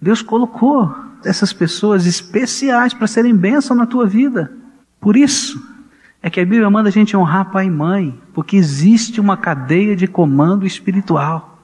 Deus 0.00 0.22
colocou 0.22 0.94
essas 1.24 1.52
pessoas 1.52 2.06
especiais 2.06 2.94
para 2.94 3.06
serem 3.06 3.34
bênção 3.34 3.76
na 3.76 3.86
tua 3.86 4.06
vida. 4.06 4.52
Por 5.00 5.16
isso 5.16 5.60
é 6.22 6.30
que 6.30 6.40
a 6.40 6.44
Bíblia 6.44 6.68
manda 6.70 6.88
a 6.88 6.92
gente 6.92 7.16
honrar 7.16 7.50
pai 7.50 7.66
e 7.66 7.70
mãe, 7.70 8.20
porque 8.34 8.56
existe 8.56 9.20
uma 9.20 9.36
cadeia 9.36 9.96
de 9.96 10.06
comando 10.06 10.66
espiritual. 10.66 11.58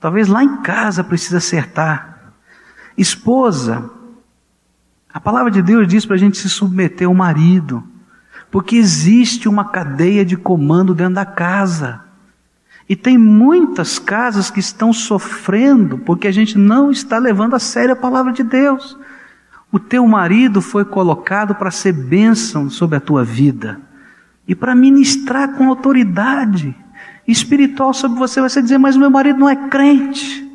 Talvez 0.00 0.28
lá 0.28 0.42
em 0.42 0.58
casa 0.62 1.02
precisa 1.02 1.38
acertar. 1.38 2.32
Esposa, 2.96 3.90
a 5.12 5.20
palavra 5.20 5.50
de 5.50 5.62
Deus 5.62 5.88
diz 5.88 6.04
para 6.04 6.16
a 6.16 6.18
gente 6.18 6.38
se 6.38 6.48
submeter 6.48 7.06
ao 7.06 7.14
marido. 7.14 7.82
Porque 8.50 8.76
existe 8.76 9.48
uma 9.48 9.64
cadeia 9.66 10.24
de 10.24 10.36
comando 10.36 10.94
dentro 10.94 11.14
da 11.14 11.26
casa. 11.26 12.00
E 12.88 12.94
tem 12.94 13.18
muitas 13.18 13.98
casas 13.98 14.50
que 14.50 14.60
estão 14.60 14.92
sofrendo 14.92 15.98
porque 15.98 16.28
a 16.28 16.32
gente 16.32 16.56
não 16.56 16.90
está 16.90 17.18
levando 17.18 17.54
a 17.54 17.58
sério 17.58 17.92
a 17.92 17.96
palavra 17.96 18.32
de 18.32 18.42
Deus. 18.42 18.96
O 19.72 19.78
teu 19.78 20.06
marido 20.06 20.62
foi 20.62 20.84
colocado 20.84 21.54
para 21.54 21.70
ser 21.70 21.92
bênção 21.92 22.70
sobre 22.70 22.96
a 22.96 23.00
tua 23.00 23.24
vida 23.24 23.80
e 24.46 24.54
para 24.54 24.74
ministrar 24.74 25.54
com 25.54 25.68
autoridade 25.68 26.74
espiritual 27.26 27.92
sobre 27.92 28.18
você. 28.18 28.40
Você 28.40 28.62
dizer, 28.62 28.78
mas 28.78 28.96
meu 28.96 29.10
marido 29.10 29.40
não 29.40 29.48
é 29.48 29.68
crente. 29.68 30.46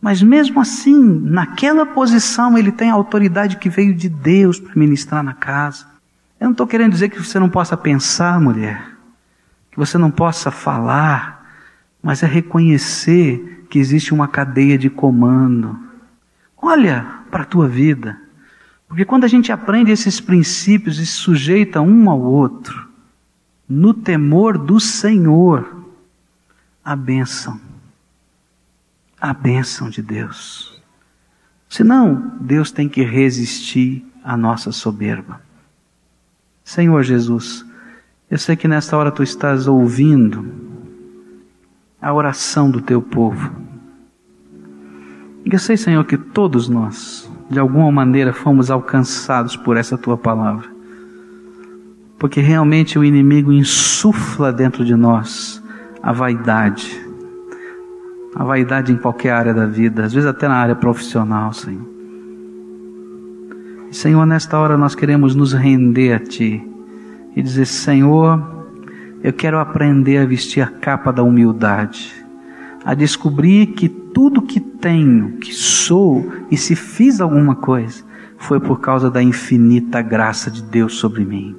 Mas 0.00 0.22
mesmo 0.22 0.60
assim, 0.60 1.20
naquela 1.22 1.86
posição, 1.86 2.58
ele 2.58 2.72
tem 2.72 2.90
a 2.90 2.94
autoridade 2.94 3.58
que 3.58 3.68
veio 3.68 3.94
de 3.94 4.08
Deus 4.08 4.58
para 4.58 4.72
ministrar 4.74 5.22
na 5.22 5.34
casa. 5.34 5.86
Eu 6.40 6.46
não 6.46 6.52
estou 6.52 6.66
querendo 6.66 6.90
dizer 6.90 7.10
que 7.10 7.22
você 7.22 7.38
não 7.38 7.48
possa 7.48 7.76
pensar, 7.76 8.40
mulher, 8.40 8.84
que 9.70 9.78
você 9.78 9.96
não 9.96 10.10
possa 10.10 10.50
falar, 10.50 11.41
mas 12.02 12.22
é 12.22 12.26
reconhecer 12.26 13.66
que 13.70 13.78
existe 13.78 14.12
uma 14.12 14.26
cadeia 14.26 14.76
de 14.76 14.90
comando. 14.90 15.78
Olha 16.60 17.20
para 17.30 17.42
a 17.42 17.46
tua 17.46 17.68
vida. 17.68 18.18
Porque 18.88 19.04
quando 19.04 19.24
a 19.24 19.28
gente 19.28 19.52
aprende 19.52 19.92
esses 19.92 20.20
princípios 20.20 20.98
e 20.98 21.06
se 21.06 21.12
sujeita 21.12 21.80
um 21.80 22.10
ao 22.10 22.20
outro, 22.20 22.88
no 23.68 23.94
temor 23.94 24.58
do 24.58 24.78
Senhor, 24.78 25.86
a 26.84 26.94
bênção. 26.94 27.58
A 29.18 29.32
bênção 29.32 29.88
de 29.88 30.02
Deus. 30.02 30.82
Senão, 31.68 32.34
Deus 32.40 32.70
tem 32.70 32.88
que 32.88 33.02
resistir 33.02 34.04
à 34.22 34.36
nossa 34.36 34.72
soberba. 34.72 35.40
Senhor 36.62 37.02
Jesus, 37.02 37.64
eu 38.30 38.38
sei 38.38 38.56
que 38.56 38.68
nesta 38.68 38.96
hora 38.96 39.10
tu 39.10 39.22
estás 39.22 39.66
ouvindo 39.66 40.71
a 42.02 42.12
oração 42.12 42.68
do 42.68 42.80
teu 42.80 43.00
povo. 43.00 43.52
Eu 45.44 45.58
sei, 45.58 45.76
Senhor, 45.76 46.04
que 46.04 46.18
todos 46.18 46.68
nós, 46.68 47.30
de 47.48 47.60
alguma 47.60 47.92
maneira, 47.92 48.32
fomos 48.32 48.70
alcançados 48.70 49.56
por 49.56 49.76
essa 49.76 49.96
tua 49.96 50.16
palavra. 50.16 50.68
Porque 52.18 52.40
realmente 52.40 52.98
o 52.98 53.04
inimigo 53.04 53.52
insufla 53.52 54.52
dentro 54.52 54.84
de 54.84 54.96
nós 54.96 55.62
a 56.02 56.12
vaidade. 56.12 57.00
A 58.34 58.44
vaidade 58.44 58.92
em 58.92 58.96
qualquer 58.96 59.30
área 59.30 59.54
da 59.54 59.66
vida, 59.66 60.04
às 60.04 60.12
vezes 60.12 60.28
até 60.28 60.48
na 60.48 60.54
área 60.54 60.74
profissional, 60.74 61.52
Senhor. 61.52 61.92
Senhor, 63.90 64.24
nesta 64.24 64.58
hora 64.58 64.78
nós 64.78 64.94
queremos 64.94 65.34
nos 65.34 65.52
render 65.52 66.14
a 66.14 66.18
Ti 66.18 66.66
e 67.36 67.42
dizer: 67.42 67.66
Senhor, 67.66 68.61
eu 69.22 69.32
quero 69.32 69.58
aprender 69.58 70.18
a 70.18 70.26
vestir 70.26 70.62
a 70.62 70.66
capa 70.66 71.12
da 71.12 71.22
humildade, 71.22 72.12
a 72.84 72.94
descobrir 72.94 73.66
que 73.68 73.88
tudo 73.88 74.42
que 74.42 74.58
tenho, 74.58 75.38
que 75.38 75.52
sou 75.52 76.30
e 76.50 76.56
se 76.56 76.74
fiz 76.74 77.20
alguma 77.20 77.54
coisa, 77.54 78.04
foi 78.36 78.58
por 78.58 78.80
causa 78.80 79.08
da 79.08 79.22
infinita 79.22 80.02
graça 80.02 80.50
de 80.50 80.62
Deus 80.62 80.94
sobre 80.94 81.24
mim. 81.24 81.56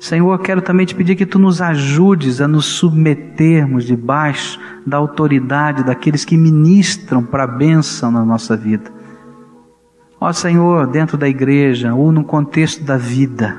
Senhor, 0.00 0.32
eu 0.32 0.38
quero 0.38 0.60
também 0.60 0.84
te 0.84 0.94
pedir 0.94 1.14
que 1.14 1.24
tu 1.24 1.38
nos 1.38 1.62
ajudes 1.62 2.40
a 2.40 2.48
nos 2.48 2.66
submetermos 2.66 3.84
debaixo 3.84 4.60
da 4.84 4.96
autoridade 4.96 5.84
daqueles 5.84 6.24
que 6.24 6.36
ministram 6.36 7.22
para 7.22 7.44
a 7.44 7.46
bênção 7.46 8.10
na 8.10 8.24
nossa 8.24 8.56
vida. 8.56 8.92
Ó 10.20 10.32
Senhor, 10.32 10.86
dentro 10.88 11.16
da 11.16 11.28
igreja 11.28 11.94
ou 11.94 12.10
no 12.10 12.24
contexto 12.24 12.84
da 12.84 12.96
vida. 12.96 13.56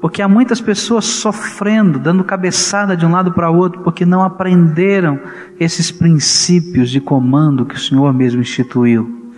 Porque 0.00 0.22
há 0.22 0.28
muitas 0.28 0.60
pessoas 0.60 1.04
sofrendo, 1.04 1.98
dando 1.98 2.24
cabeçada 2.24 2.96
de 2.96 3.04
um 3.04 3.10
lado 3.10 3.32
para 3.32 3.50
o 3.50 3.56
outro, 3.56 3.82
porque 3.82 4.06
não 4.06 4.22
aprenderam 4.22 5.20
esses 5.58 5.90
princípios 5.90 6.90
de 6.90 7.00
comando 7.00 7.66
que 7.66 7.74
o 7.74 7.78
Senhor 7.78 8.12
mesmo 8.14 8.40
instituiu. 8.40 9.34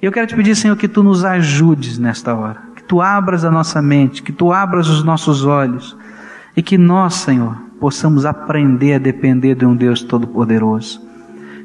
E 0.00 0.04
eu 0.04 0.12
quero 0.12 0.26
te 0.26 0.34
pedir, 0.34 0.54
Senhor, 0.54 0.76
que 0.76 0.88
tu 0.88 1.02
nos 1.02 1.24
ajudes 1.24 1.98
nesta 1.98 2.34
hora, 2.34 2.60
que 2.76 2.82
tu 2.82 3.00
abras 3.00 3.44
a 3.44 3.50
nossa 3.50 3.80
mente, 3.80 4.22
que 4.22 4.32
tu 4.32 4.52
abras 4.52 4.88
os 4.88 5.02
nossos 5.02 5.44
olhos, 5.44 5.96
e 6.56 6.62
que 6.62 6.76
nós, 6.76 7.14
Senhor, 7.14 7.56
possamos 7.78 8.26
aprender 8.26 8.94
a 8.94 8.98
depender 8.98 9.54
de 9.54 9.64
um 9.64 9.74
Deus 9.74 10.02
Todo-Poderoso. 10.02 11.00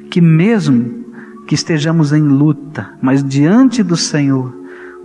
Que 0.10 0.21
mesmo 0.21 1.06
que 1.45 1.56
estejamos 1.56 2.13
em 2.13 2.21
luta, 2.21 2.93
mas 3.01 3.23
diante 3.23 3.84
do 3.84 3.97
Senhor, 3.97 4.54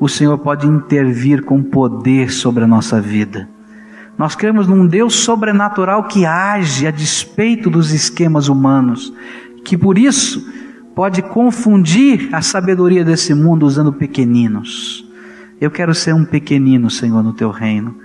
o 0.00 0.08
Senhor 0.08 0.36
pode 0.38 0.66
intervir 0.66 1.44
com 1.44 1.62
poder 1.62 2.32
sobre 2.32 2.64
a 2.64 2.66
nossa 2.66 3.00
vida. 3.00 3.48
Nós 4.16 4.34
cremos 4.34 4.66
num 4.66 4.86
Deus 4.86 5.14
sobrenatural 5.14 6.04
que 6.04 6.26
age 6.26 6.86
a 6.86 6.90
despeito 6.90 7.70
dos 7.70 7.92
esquemas 7.92 8.48
humanos, 8.48 9.12
que 9.64 9.78
por 9.78 9.96
isso 9.96 10.44
pode 10.94 11.22
confundir 11.22 12.28
a 12.32 12.42
sabedoria 12.42 13.04
desse 13.04 13.34
mundo 13.34 13.64
usando 13.64 13.92
pequeninos. 13.92 15.06
Eu 15.60 15.70
quero 15.70 15.94
ser 15.94 16.14
um 16.14 16.24
pequenino, 16.24 16.90
Senhor, 16.90 17.22
no 17.22 17.32
teu 17.32 17.50
reino. 17.50 17.96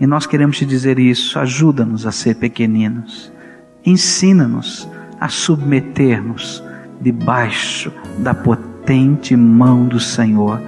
E 0.00 0.06
nós 0.06 0.26
queremos 0.26 0.58
te 0.58 0.66
dizer 0.66 0.98
isso. 0.98 1.38
Ajuda-nos 1.38 2.06
a 2.06 2.12
ser 2.12 2.34
pequeninos. 2.36 3.32
Ensina-nos 3.86 4.88
a 5.20 5.28
submeter-nos 5.28 6.62
debaixo 7.00 7.92
da 8.18 8.34
potente 8.34 9.36
mão 9.36 9.86
do 9.86 10.00
Senhor, 10.00 10.60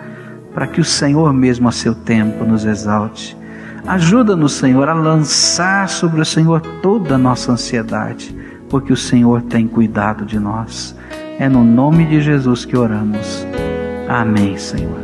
para 0.55 0.67
que 0.67 0.81
o 0.81 0.85
Senhor 0.85 1.33
mesmo 1.33 1.69
a 1.69 1.73
seu 1.73 1.95
tempo 1.95 2.45
nos 2.45 2.65
exalte. 2.65 3.37
Ajuda-nos, 3.87 4.53
Senhor, 4.53 4.89
a 4.89 4.95
lançar 4.95 5.89
sobre 5.89 6.21
o 6.21 6.25
Senhor 6.25 6.61
toda 6.83 7.15
a 7.15 7.19
nossa 7.19 7.53
ansiedade, 7.53 8.35
porque 8.69 8.93
o 8.93 8.97
Senhor 8.97 9.43
tem 9.43 9.67
cuidado 9.67 10.25
de 10.25 10.39
nós. 10.39 10.95
É 11.39 11.49
no 11.49 11.65
nome 11.65 12.05
de 12.05 12.21
Jesus 12.21 12.65
que 12.65 12.77
oramos. 12.77 13.47
Amém, 14.09 14.57
Senhor. 14.57 15.01